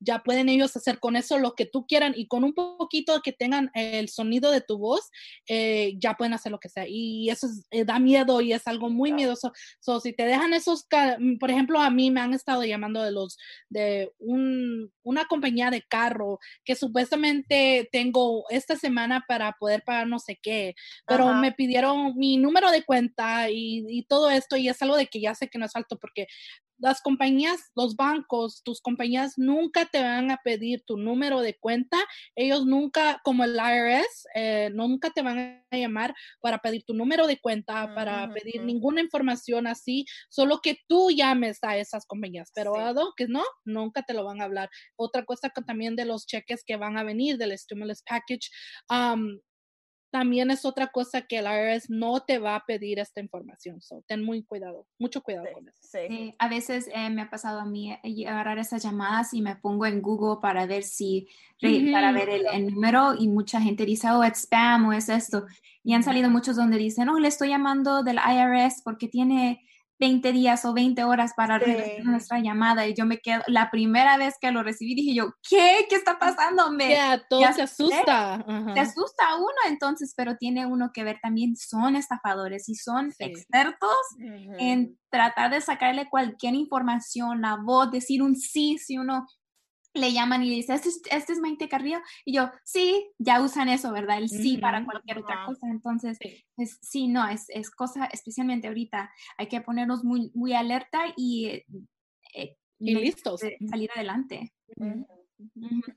ya 0.00 0.22
pueden 0.22 0.48
ellos 0.48 0.76
hacer 0.76 0.98
con 0.98 1.16
eso 1.16 1.38
lo 1.38 1.54
que 1.54 1.66
tú 1.66 1.86
quieran 1.86 2.14
y 2.16 2.26
con 2.26 2.44
un 2.44 2.54
poquito 2.54 3.20
que 3.22 3.32
tengan 3.32 3.70
el 3.74 4.08
sonido 4.08 4.50
de 4.50 4.60
tu 4.60 4.78
voz, 4.78 5.10
eh, 5.48 5.94
ya 5.98 6.14
pueden 6.14 6.34
hacer 6.34 6.52
lo 6.52 6.58
que 6.58 6.68
sea. 6.68 6.86
Y 6.88 7.30
eso 7.30 7.48
eh, 7.70 7.84
da 7.84 7.98
miedo 7.98 8.40
y 8.40 8.52
es 8.52 8.66
algo 8.66 8.90
muy 8.90 9.12
miedoso. 9.12 9.52
So, 9.80 10.00
si 10.00 10.12
te 10.12 10.24
dejan 10.24 10.54
esos, 10.54 10.86
mm, 11.18 11.38
por 11.38 11.50
ejemplo, 11.50 11.80
a 11.80 11.90
mí 11.90 12.10
me 12.10 12.20
han 12.20 12.34
estado 12.34 12.64
llamando 12.64 13.02
de 13.02 13.12
los, 13.12 13.38
de 13.68 14.12
un, 14.18 14.92
una 15.02 15.26
compañía 15.26 15.70
de 15.70 15.82
carro 15.82 16.38
que 16.64 16.74
supuestamente 16.74 17.88
tengo 17.92 18.44
esta 18.50 18.76
semana 18.76 19.24
para 19.26 19.52
poder 19.52 19.82
pagar 19.84 20.06
no 20.06 20.18
sé 20.18 20.38
qué, 20.42 20.74
pero 21.06 21.32
me 21.34 21.52
pidieron 21.52 22.16
mi 22.16 22.36
número 22.36 22.70
de 22.70 22.84
cuenta 22.84 23.50
y, 23.50 23.84
y 23.88 24.02
todo 24.04 24.30
esto 24.30 24.56
y 24.56 24.68
es 24.68 24.80
algo 24.82 24.96
de 24.96 25.06
que 25.06 25.20
ya 25.20 25.34
sé 25.34 25.48
que 25.48 25.58
no 25.58 25.66
es 25.66 25.76
alto 25.76 25.98
porque 25.98 26.26
las 26.78 27.00
compañías, 27.02 27.70
los 27.74 27.96
bancos, 27.96 28.62
tus 28.62 28.80
compañías 28.80 29.34
nunca 29.36 29.86
te 29.86 30.00
van 30.00 30.30
a 30.30 30.38
pedir 30.38 30.82
tu 30.84 30.96
número 30.96 31.40
de 31.40 31.56
cuenta. 31.58 31.98
Ellos 32.34 32.66
nunca, 32.66 33.20
como 33.24 33.44
el 33.44 33.56
IRS, 33.56 34.28
eh, 34.34 34.70
nunca 34.72 35.10
te 35.10 35.22
van 35.22 35.64
a 35.70 35.76
llamar 35.76 36.14
para 36.40 36.58
pedir 36.58 36.84
tu 36.84 36.94
número 36.94 37.26
de 37.26 37.38
cuenta, 37.38 37.94
para 37.94 38.32
pedir 38.32 38.62
ninguna 38.64 39.00
información 39.00 39.66
así, 39.66 40.06
solo 40.28 40.60
que 40.62 40.78
tú 40.86 41.10
llames 41.10 41.58
a 41.62 41.76
esas 41.76 42.06
compañías. 42.06 42.50
Pero 42.54 42.74
que 43.16 43.26
no, 43.26 43.44
nunca 43.64 44.02
te 44.02 44.14
lo 44.14 44.24
van 44.24 44.40
a 44.40 44.44
hablar. 44.44 44.70
Otra 44.96 45.24
cosa 45.24 45.50
que 45.50 45.62
también 45.62 45.96
de 45.96 46.04
los 46.04 46.26
cheques 46.26 46.62
que 46.64 46.76
van 46.76 46.96
a 46.98 47.04
venir 47.04 47.38
del 47.38 47.56
stimulus 47.58 48.02
package, 48.02 48.50
también 50.10 50.50
es 50.50 50.64
otra 50.64 50.88
cosa 50.88 51.22
que 51.22 51.38
el 51.38 51.46
IRS 51.46 51.90
no 51.90 52.20
te 52.20 52.38
va 52.38 52.56
a 52.56 52.64
pedir 52.64 52.98
esta 52.98 53.20
información. 53.20 53.80
So, 53.80 54.02
ten 54.06 54.24
muy 54.24 54.42
cuidado, 54.42 54.86
mucho 54.98 55.22
cuidado 55.22 55.46
con 55.52 55.68
eso. 55.68 55.78
Sí. 55.80 56.34
a 56.38 56.48
veces 56.48 56.88
eh, 56.94 57.10
me 57.10 57.22
ha 57.22 57.30
pasado 57.30 57.60
a 57.60 57.64
mí 57.64 57.92
eh, 58.02 58.26
agarrar 58.26 58.58
esas 58.58 58.82
llamadas 58.82 59.34
y 59.34 59.42
me 59.42 59.56
pongo 59.56 59.86
en 59.86 60.00
Google 60.02 60.38
para 60.40 60.66
ver 60.66 60.82
si, 60.82 61.28
para 61.92 62.12
ver 62.12 62.28
el, 62.30 62.74
número 62.74 63.14
y 63.18 63.28
mucha 63.28 63.60
gente 63.60 63.84
dice, 63.84 64.10
oh, 64.10 64.22
es 64.22 64.38
spam 64.38 64.86
o 64.86 64.92
es 64.92 65.08
esto. 65.08 65.46
Y 65.82 65.94
han 65.94 66.02
salido 66.02 66.30
muchos 66.30 66.56
donde 66.56 66.78
dicen, 66.78 67.06
no, 67.06 67.18
le 67.18 67.28
estoy 67.28 67.48
llamando 67.48 68.02
del 68.02 68.16
IRS 68.16 68.82
porque 68.82 69.08
tiene 69.08 69.64
20 69.98 70.32
días 70.32 70.64
o 70.64 70.72
20 70.72 71.02
horas 71.04 71.32
para 71.36 71.58
recibir 71.58 72.04
nuestra 72.04 72.38
llamada 72.40 72.86
y 72.86 72.94
yo 72.94 73.04
me 73.04 73.18
quedo, 73.18 73.42
la 73.46 73.70
primera 73.70 74.16
vez 74.16 74.34
que 74.40 74.50
lo 74.52 74.62
recibí 74.62 74.94
dije 74.94 75.14
yo, 75.14 75.32
¿qué? 75.48 75.86
¿Qué 75.88 75.96
está 75.96 76.18
pasando? 76.18 76.70
Me, 76.70 76.96
todo 77.28 77.40
se 77.52 77.62
asusta. 77.62 78.44
Se 78.74 78.80
asusta 78.80 79.36
uno 79.36 79.48
entonces, 79.68 80.14
pero 80.16 80.36
tiene 80.36 80.66
uno 80.66 80.90
que 80.92 81.04
ver 81.04 81.18
también, 81.22 81.56
son 81.56 81.96
estafadores 81.96 82.68
y 82.68 82.74
son 82.74 83.12
expertos 83.18 83.96
en 84.58 84.98
tratar 85.10 85.50
de 85.50 85.60
sacarle 85.60 86.08
cualquier 86.08 86.54
información, 86.54 87.40
la 87.40 87.56
voz, 87.56 87.90
decir 87.90 88.22
un 88.22 88.36
sí 88.36 88.78
si 88.78 88.98
uno 88.98 89.26
le 89.94 90.12
llaman 90.12 90.42
y 90.42 90.50
le 90.50 90.56
dicen, 90.56 90.76
este, 90.76 90.90
este, 91.14 91.32
es 91.32 91.38
Maite 91.40 91.68
Carrillo, 91.68 92.00
y 92.24 92.34
yo, 92.34 92.50
sí, 92.64 93.10
ya 93.18 93.40
usan 93.40 93.68
eso, 93.68 93.92
¿verdad? 93.92 94.18
El 94.18 94.28
sí 94.28 94.58
para 94.58 94.84
cualquier 94.84 95.18
otra 95.18 95.44
cosa, 95.46 95.66
entonces, 95.68 96.18
sí. 96.82 97.08
no, 97.08 97.26
es, 97.28 97.46
es, 97.48 97.70
cosa, 97.70 98.06
especialmente 98.06 98.68
ahorita, 98.68 99.10
hay 99.36 99.48
que 99.48 99.60
ponernos 99.60 100.04
muy, 100.04 100.30
muy 100.34 100.52
alerta 100.52 101.00
y, 101.16 101.64
eh, 102.34 102.56
y 102.78 102.94
listos. 102.94 103.40
Salir 103.68 103.90
adelante. 103.94 104.52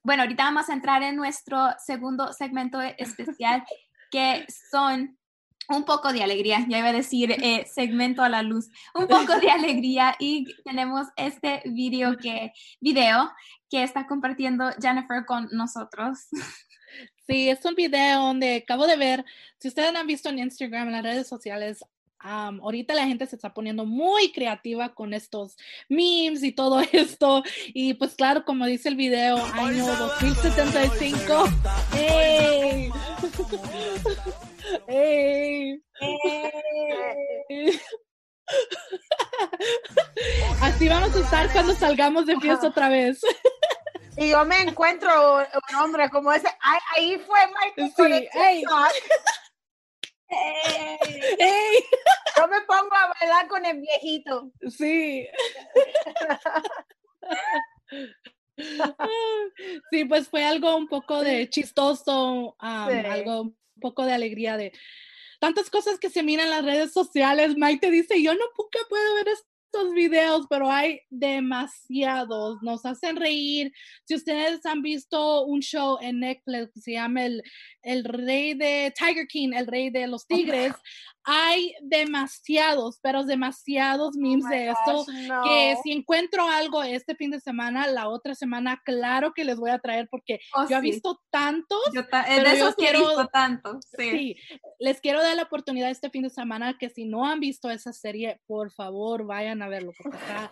Bueno, 0.03 0.23
ahorita 0.23 0.43
vamos 0.43 0.69
a 0.69 0.73
entrar 0.73 1.03
en 1.03 1.15
nuestro 1.15 1.57
segundo 1.83 2.31
segmento 2.33 2.79
especial, 2.81 3.63
que 4.11 4.45
son 4.71 5.17
un 5.69 5.83
poco 5.85 6.11
de 6.11 6.23
alegría, 6.23 6.65
ya 6.67 6.79
iba 6.79 6.89
a 6.89 6.93
decir 6.93 7.31
eh, 7.31 7.65
segmento 7.65 8.23
a 8.23 8.29
la 8.29 8.43
luz, 8.43 8.69
un 8.93 9.07
poco 9.07 9.39
de 9.39 9.49
alegría 9.51 10.15
y 10.19 10.45
tenemos 10.63 11.07
este 11.15 11.61
video 11.65 12.17
que, 12.17 12.51
video 12.79 13.31
que 13.71 13.81
está 13.81 14.05
compartiendo 14.05 14.69
Jennifer 14.79 15.25
con 15.25 15.47
nosotros. 15.51 16.27
Sí, 17.25 17.49
es 17.49 17.63
un 17.63 17.73
video 17.73 18.19
donde 18.19 18.57
acabo 18.57 18.85
de 18.85 18.97
ver, 18.97 19.23
si 19.57 19.69
ustedes 19.69 19.95
han 19.95 20.05
visto 20.05 20.27
en 20.27 20.39
Instagram, 20.39 20.87
en 20.87 20.91
las 20.91 21.03
redes 21.03 21.27
sociales, 21.27 21.85
ahorita 22.19 22.93
la 22.93 23.07
gente 23.07 23.25
se 23.25 23.37
está 23.37 23.53
poniendo 23.53 23.85
muy 23.85 24.33
creativa 24.33 24.93
con 24.93 25.13
estos 25.13 25.55
memes 25.87 26.43
y 26.43 26.51
todo 26.51 26.81
esto. 26.91 27.43
Y 27.67 27.93
pues 27.93 28.15
claro, 28.15 28.43
como 28.43 28.65
dice 28.65 28.89
el 28.89 28.97
video, 28.97 29.37
año 29.37 29.85
2075. 29.85 31.45
¡Hey! 31.93 32.89
¡Hey! 34.87 35.81
Así 40.61 40.87
vamos 40.87 41.15
a 41.15 41.19
estar 41.19 41.51
cuando 41.51 41.73
salgamos 41.73 42.25
de 42.25 42.39
fiesta 42.39 42.67
otra 42.67 42.87
vez. 42.89 43.21
Y 44.17 44.29
yo 44.29 44.43
me 44.45 44.61
encuentro 44.61 45.37
un 45.37 45.75
hombre 45.75 46.09
como 46.09 46.33
ese, 46.33 46.47
ahí, 46.95 47.17
fue 47.25 47.39
Michael. 47.47 47.93
Sí, 47.95 48.29
¡Ey! 51.39 51.83
Yo 52.37 52.47
me 52.47 52.61
pongo 52.61 52.95
a 52.95 53.13
bailar 53.19 53.47
con 53.47 53.65
el 53.65 53.81
viejito. 53.81 54.51
Sí. 54.69 55.27
Sí, 59.89 60.05
pues 60.05 60.27
fue 60.27 60.45
algo 60.45 60.75
un 60.75 60.87
poco 60.87 61.21
de 61.21 61.49
chistoso, 61.49 62.55
algo 62.59 63.41
un 63.41 63.57
poco 63.79 64.05
de 64.05 64.13
alegría 64.13 64.55
de 64.55 64.71
tantas 65.41 65.71
cosas 65.71 65.97
que 65.97 66.11
se 66.11 66.21
miran 66.21 66.45
en 66.45 66.51
las 66.51 66.65
redes 66.65 66.93
sociales. 66.93 67.55
Mike 67.57 67.79
te 67.87 67.91
dice, 67.91 68.21
yo 68.21 68.33
no 68.33 68.45
nunca 68.57 68.79
puedo 68.87 69.15
ver 69.15 69.27
esto 69.29 69.51
estos 69.73 69.93
videos, 69.93 70.47
pero 70.49 70.69
hay 70.69 70.99
demasiados. 71.09 72.61
Nos 72.61 72.85
hacen 72.85 73.15
reír. 73.15 73.71
Si 74.05 74.15
ustedes 74.15 74.65
han 74.65 74.81
visto 74.81 75.45
un 75.45 75.61
show 75.61 75.97
en 76.01 76.19
Netflix 76.19 76.73
que 76.73 76.81
se 76.81 76.91
llama 76.93 77.25
el, 77.25 77.41
el 77.81 78.03
Rey 78.03 78.53
de 78.53 78.93
Tiger 78.97 79.27
King, 79.27 79.51
el 79.55 79.67
Rey 79.67 79.89
de 79.89 80.07
los 80.07 80.27
Tigres, 80.27 80.73
hay 81.23 81.73
demasiados, 81.81 82.99
pero 83.01 83.23
demasiados 83.23 84.15
oh 84.15 84.19
memes 84.19 84.47
de 84.49 84.69
esto. 84.69 85.05
Que 85.43 85.75
si 85.83 85.91
encuentro 85.91 86.47
algo 86.47 86.83
este 86.83 87.15
fin 87.15 87.31
de 87.31 87.39
semana, 87.39 87.87
la 87.87 88.09
otra 88.09 88.35
semana, 88.35 88.81
claro 88.83 89.33
que 89.33 89.45
les 89.45 89.57
voy 89.57 89.71
a 89.71 89.79
traer 89.79 90.07
porque 90.09 90.39
oh, 90.55 90.67
yo 90.69 90.77
he 90.77 90.81
visto 90.81 91.21
tantos. 91.29 91.79
Yo 91.93 92.03
de 92.03 92.51
esos 92.51 92.75
quiero, 92.75 92.99
he 92.99 93.49
visto. 93.49 93.79
Sí. 93.97 94.35
les 94.79 95.01
quiero 95.01 95.21
dar 95.21 95.35
la 95.35 95.43
oportunidad 95.43 95.89
este 95.89 96.09
fin 96.09 96.23
de 96.23 96.29
semana 96.29 96.77
que 96.77 96.89
si 96.89 97.05
no 97.05 97.25
han 97.25 97.39
visto 97.39 97.69
esa 97.69 97.93
serie, 97.93 98.41
por 98.47 98.71
favor 98.71 99.25
vayan 99.25 99.61
a 99.61 99.67
verlo 99.67 99.91
porque 99.97 100.17
está 100.17 100.51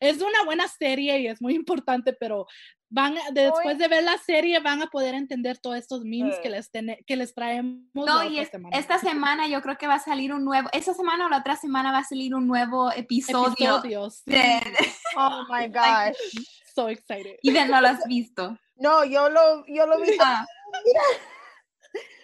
es 0.00 0.20
una 0.20 0.44
buena 0.44 0.68
serie 0.68 1.20
y 1.20 1.26
es 1.26 1.40
muy 1.40 1.54
importante, 1.54 2.12
pero 2.12 2.46
van 2.94 3.16
después 3.32 3.76
de 3.76 3.88
ver 3.88 4.04
la 4.04 4.16
serie 4.18 4.60
van 4.60 4.80
a 4.80 4.86
poder 4.86 5.16
entender 5.16 5.58
todos 5.58 5.76
estos 5.76 6.04
memes 6.04 6.38
que 6.38 6.48
les 6.48 6.70
que 7.06 7.16
les 7.16 7.34
traemos 7.34 7.82
no, 7.92 8.22
y 8.22 8.38
esta 8.38 8.98
semana 9.00 9.48
yo 9.48 9.60
creo 9.62 9.76
que 9.76 9.88
va 9.88 9.94
a 9.94 9.98
salir 9.98 10.32
un 10.32 10.44
nuevo 10.44 10.68
esta 10.72 10.94
semana 10.94 11.26
o 11.26 11.28
la 11.28 11.38
otra 11.38 11.56
semana 11.56 11.90
va 11.90 11.98
a 11.98 12.04
salir 12.04 12.36
un 12.36 12.46
nuevo 12.46 12.92
episodio 12.92 13.82
oh 15.16 15.44
my 15.50 15.68
gosh. 15.68 16.16
so 16.74 16.88
excited. 16.88 17.36
Y 17.42 17.50
no 17.50 17.80
lo 17.80 17.88
has 17.88 18.06
visto. 18.06 18.56
No 18.76 19.04
yo 19.04 19.28
lo 19.28 19.64
yo 19.66 19.86
lo 19.86 20.00
vi. 20.00 20.16
Ah. 20.20 20.46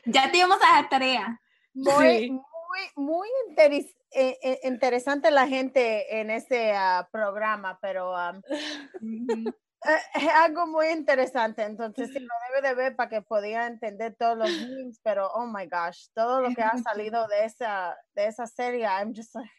ya 0.06 0.30
te 0.30 0.38
íbamos 0.38 0.58
a 0.62 0.76
dar 0.76 0.88
tarea. 0.88 1.40
Muy 1.74 2.30
muy 2.30 2.80
muy 2.94 3.28
interesante 3.48 3.96
eh, 4.12 4.38
eh, 4.42 4.60
interesante 4.64 5.30
la 5.30 5.46
gente 5.46 6.20
en 6.20 6.30
este 6.30 6.72
ah, 6.72 7.08
programa, 7.12 7.78
pero 7.80 8.12
eh, 9.00 9.52
es 10.14 10.28
algo 10.34 10.66
muy 10.66 10.88
interesante. 10.88 11.62
Entonces, 11.62 12.10
sí, 12.12 12.20
lo 12.20 12.28
debe 12.48 12.68
de 12.68 12.74
ver 12.74 12.96
para 12.96 13.08
que 13.08 13.22
podía 13.22 13.66
entender 13.66 14.14
todos 14.18 14.36
los 14.36 14.50
memes, 14.50 15.00
pero 15.02 15.28
oh 15.32 15.46
my 15.46 15.66
gosh, 15.66 16.08
todo 16.14 16.40
lo 16.40 16.54
que 16.54 16.62
ha 16.62 16.72
salido 16.94 17.26
de 17.28 17.44
esa, 17.44 17.96
de 18.14 18.26
esa 18.26 18.46
serie, 18.46 18.84
I'm 18.84 19.14
just 19.14 19.34
like... 19.34 19.50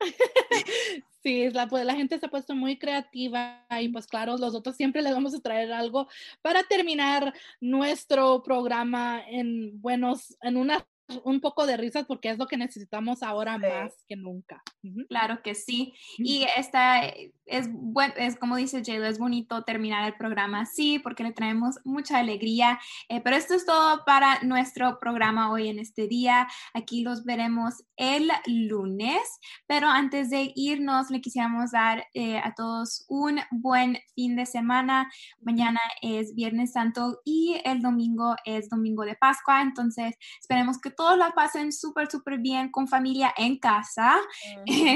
Sí, 1.22 1.50
la, 1.50 1.66
pues, 1.66 1.84
la 1.84 1.96
gente 1.96 2.20
se 2.20 2.26
ha 2.26 2.28
puesto 2.28 2.54
muy 2.54 2.78
creativa 2.78 3.66
y 3.80 3.88
pues 3.88 4.06
claro, 4.06 4.38
nosotros 4.38 4.76
siempre 4.76 5.02
les 5.02 5.12
vamos 5.12 5.34
a 5.34 5.40
traer 5.40 5.72
algo 5.72 6.06
para 6.40 6.62
terminar 6.62 7.34
nuestro 7.60 8.44
programa 8.44 9.24
en 9.26 9.80
buenos, 9.80 10.36
en 10.40 10.56
una 10.56 10.86
un 11.24 11.40
poco 11.40 11.66
de 11.66 11.76
risas 11.76 12.04
porque 12.06 12.30
es 12.30 12.38
lo 12.38 12.46
que 12.46 12.56
necesitamos 12.56 13.22
ahora 13.22 13.58
más 13.58 13.94
que 14.08 14.16
nunca. 14.16 14.62
Claro 15.08 15.40
que 15.42 15.54
sí. 15.54 15.94
Y 16.18 16.46
esta 16.56 17.00
es, 17.46 17.68
bueno, 17.72 18.14
es 18.16 18.36
como 18.36 18.56
dice 18.56 18.82
Jaylo, 18.84 19.06
es 19.06 19.18
bonito 19.18 19.62
terminar 19.62 20.06
el 20.06 20.16
programa 20.16 20.62
así 20.62 20.98
porque 20.98 21.22
le 21.22 21.32
traemos 21.32 21.76
mucha 21.84 22.18
alegría. 22.18 22.80
Eh, 23.08 23.20
pero 23.20 23.36
esto 23.36 23.54
es 23.54 23.64
todo 23.64 24.04
para 24.04 24.42
nuestro 24.42 24.98
programa 24.98 25.50
hoy 25.50 25.68
en 25.68 25.78
este 25.78 26.08
día. 26.08 26.48
Aquí 26.74 27.02
los 27.02 27.24
veremos 27.24 27.84
el 27.96 28.30
lunes. 28.46 29.20
Pero 29.66 29.88
antes 29.88 30.30
de 30.30 30.52
irnos, 30.54 31.10
le 31.10 31.20
quisiéramos 31.20 31.70
dar 31.70 32.04
eh, 32.14 32.38
a 32.38 32.54
todos 32.54 33.04
un 33.08 33.40
buen 33.50 33.98
fin 34.14 34.36
de 34.36 34.46
semana. 34.46 35.10
Mañana 35.40 35.80
es 36.02 36.34
Viernes 36.34 36.72
Santo 36.72 37.20
y 37.24 37.60
el 37.64 37.80
domingo 37.80 38.34
es 38.44 38.68
Domingo 38.68 39.04
de 39.04 39.14
Pascua. 39.14 39.62
Entonces, 39.62 40.16
esperemos 40.40 40.80
que 40.80 40.95
todos 40.96 41.16
la 41.18 41.32
pasen 41.32 41.72
súper, 41.72 42.10
súper 42.10 42.38
bien 42.38 42.70
con 42.70 42.88
familia 42.88 43.32
en 43.36 43.58
casa, 43.58 44.16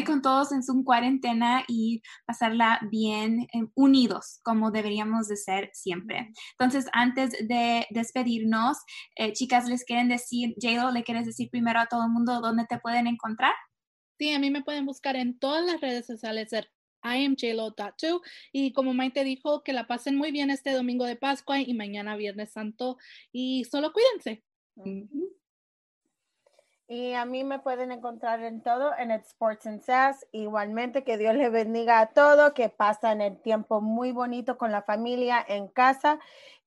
con 0.07 0.23
todos 0.23 0.53
en 0.53 0.63
su 0.63 0.85
cuarentena 0.85 1.65
y 1.69 2.03
pasarla 2.27 2.81
bien 2.91 3.43
eh, 3.53 3.67
unidos, 3.75 4.41
como 4.43 4.71
deberíamos 4.71 5.29
de 5.29 5.37
ser 5.37 5.71
siempre. 5.73 6.33
Entonces, 6.53 6.87
antes 6.93 7.33
de 7.47 7.87
despedirnos, 7.91 8.79
eh, 9.17 9.33
chicas, 9.33 9.69
les 9.69 9.85
quieren 9.85 10.09
decir, 10.09 10.55
Jado, 10.61 10.91
¿le 10.91 11.05
quieres 11.05 11.27
decir 11.27 11.51
primero 11.51 11.81
a 11.81 11.87
todo 11.87 12.05
el 12.05 12.11
mundo 12.11 12.41
dónde 12.41 12.67
te 12.69 12.79
pueden 12.79 13.07
encontrar? 13.07 13.53
Sí, 14.19 14.33
a 14.33 14.39
mí 14.39 14.51
me 14.51 14.63
pueden 14.63 14.87
buscar 14.87 15.17
en 15.17 15.39
todas 15.39 15.65
las 15.65 15.81
redes 15.81 16.07
sociales 16.07 16.53
I 17.03 17.25
am 17.25 17.37
JLo.2 17.37 18.21
y 18.53 18.73
como 18.73 18.95
Maite 18.95 19.25
dijo, 19.25 19.63
que 19.63 19.73
la 19.73 19.87
pasen 19.87 20.17
muy 20.17 20.33
bien 20.33 20.51
este 20.51 20.73
domingo 20.73 21.07
de 21.07 21.17
Pascua 21.17 21.61
y 21.61 21.73
mañana 21.75 22.17
Viernes 22.17 22.53
Santo 22.53 22.99
y 23.33 23.65
solo 23.65 23.93
cuídense. 23.93 24.45
Y 26.93 27.15
a 27.15 27.25
mí 27.25 27.45
me 27.45 27.61
pueden 27.61 27.93
encontrar 27.93 28.43
en 28.43 28.63
todo 28.63 28.91
en 28.99 29.13
el 29.13 29.21
Sports 29.21 29.65
and 29.65 29.81
Sass. 29.81 30.27
Igualmente, 30.33 31.05
que 31.05 31.19
Dios 31.19 31.37
les 31.37 31.53
bendiga 31.53 32.01
a 32.01 32.07
todos, 32.07 32.53
que 32.53 32.69
pasen 32.69 33.21
el 33.21 33.41
tiempo 33.41 33.81
muy 33.81 34.11
bonito 34.11 34.59
con 34.59 34.73
la 34.73 34.83
familia 34.83 35.45
en 35.47 35.69
casa 35.69 36.19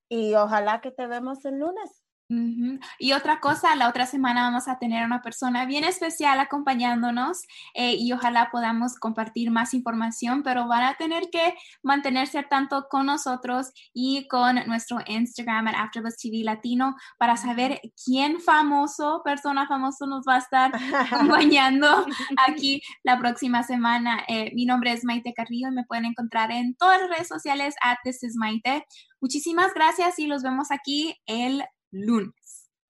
y 0.07 0.33
ojalá 0.35 0.79
que 0.79 0.91
te 0.91 1.07
vemos 1.07 1.43
el 1.43 1.59
lunes. 1.59 2.02
Y 2.29 3.11
otra 3.13 3.39
cosa, 3.39 3.75
la 3.75 3.89
otra 3.89 4.05
semana 4.05 4.43
vamos 4.43 4.67
a 4.67 4.79
tener 4.79 5.05
una 5.05 5.21
persona 5.21 5.65
bien 5.65 5.83
especial 5.83 6.39
acompañándonos 6.39 7.43
eh, 7.73 7.95
y 7.95 8.11
ojalá 8.13 8.49
podamos 8.51 8.95
compartir 8.95 9.51
más 9.51 9.73
información, 9.73 10.41
pero 10.41 10.67
van 10.67 10.83
a 10.83 10.95
tener 10.95 11.29
que 11.31 11.53
mantenerse 11.83 12.43
tanto 12.43 12.87
con 12.89 13.05
nosotros 13.05 13.71
y 13.93 14.27
con 14.27 14.55
nuestro 14.67 14.99
Instagram 15.05 15.67
at 15.67 15.75
AfterBuzz 15.75 16.17
TV 16.17 16.43
Latino 16.43 16.95
para 17.17 17.37
saber 17.37 17.81
quién 18.03 18.39
famoso, 18.39 19.21
persona 19.23 19.67
famoso 19.67 20.07
nos 20.07 20.25
va 20.27 20.35
a 20.35 20.39
estar 20.39 20.71
acompañando 21.11 22.05
aquí 22.47 22.81
la 23.03 23.19
próxima 23.19 23.63
semana. 23.63 24.23
Eh, 24.27 24.51
mi 24.55 24.65
nombre 24.65 24.91
es 24.93 25.03
Maite 25.03 25.33
Carrillo 25.33 25.67
y 25.69 25.75
me 25.75 25.85
pueden 25.85 26.05
encontrar 26.05 26.51
en 26.51 26.75
todas 26.75 27.01
las 27.01 27.09
redes 27.09 27.27
sociales 27.27 27.75
at 27.83 27.97
This 28.03 28.23
is 28.23 28.35
Maite. 28.35 28.85
Muchísimas 29.21 29.73
gracias 29.73 30.19
y 30.19 30.27
los 30.27 30.43
vemos 30.43 30.69
aquí 30.71 31.15
el 31.27 31.63
lunes. 31.93 32.33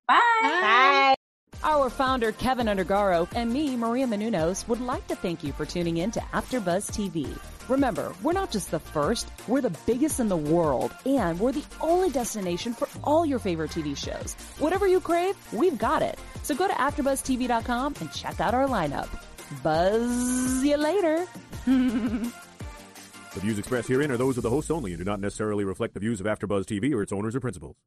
Bye. 0.08 0.20
Bye. 0.42 1.16
Our 1.64 1.90
founder, 1.90 2.34
Kevin 2.34 2.68
Undergaro, 2.68 3.28
and 3.36 3.52
me, 3.52 3.78
Maria 3.78 4.06
Menunos, 4.06 4.68
would 4.68 4.82
like 4.82 5.08
to 5.08 5.16
thank 5.16 5.44
you 5.44 5.54
for 5.54 5.66
tuning 5.66 5.98
in 5.98 6.12
to 6.12 6.20
AfterBuzz 6.20 6.92
TV. 6.92 7.40
Remember, 7.70 8.14
we're 8.22 8.34
not 8.34 8.52
just 8.52 8.70
the 8.70 8.80
first, 8.80 9.30
we're 9.48 9.62
the 9.62 9.76
biggest 9.86 10.20
in 10.20 10.28
the 10.28 10.36
world, 10.36 10.94
and 11.06 11.40
we're 11.40 11.54
the 11.54 11.64
only 11.80 12.10
destination 12.10 12.74
for 12.74 12.90
all 13.02 13.26
your 13.26 13.40
favorite 13.40 13.72
TV 13.72 13.96
shows. 13.96 14.34
Whatever 14.60 14.88
you 14.88 15.00
crave, 15.00 15.36
we've 15.54 15.78
got 15.78 16.02
it. 16.02 16.20
So 16.44 16.54
go 16.54 16.68
to 16.68 16.74
AfterBuzzTV.com 16.74 17.96
and 18.02 18.12
check 18.12 18.42
out 18.42 18.54
our 18.54 18.68
lineup. 18.68 19.08
Buzz 19.64 20.64
you 20.66 20.76
later. 20.76 21.26
the 21.66 22.32
views 23.36 23.58
expressed 23.58 23.88
herein 23.88 24.12
are 24.12 24.18
those 24.18 24.36
of 24.36 24.44
the 24.44 24.50
hosts 24.50 24.70
only 24.70 24.92
and 24.92 25.00
do 25.00 25.06
not 25.06 25.22
necessarily 25.22 25.64
reflect 25.64 25.94
the 25.94 26.02
views 26.02 26.20
of 26.20 26.26
AfterBuzz 26.26 26.66
TV 26.66 26.94
or 26.94 27.02
its 27.02 27.14
owners 27.14 27.36
or 27.36 27.40
principals. 27.40 27.78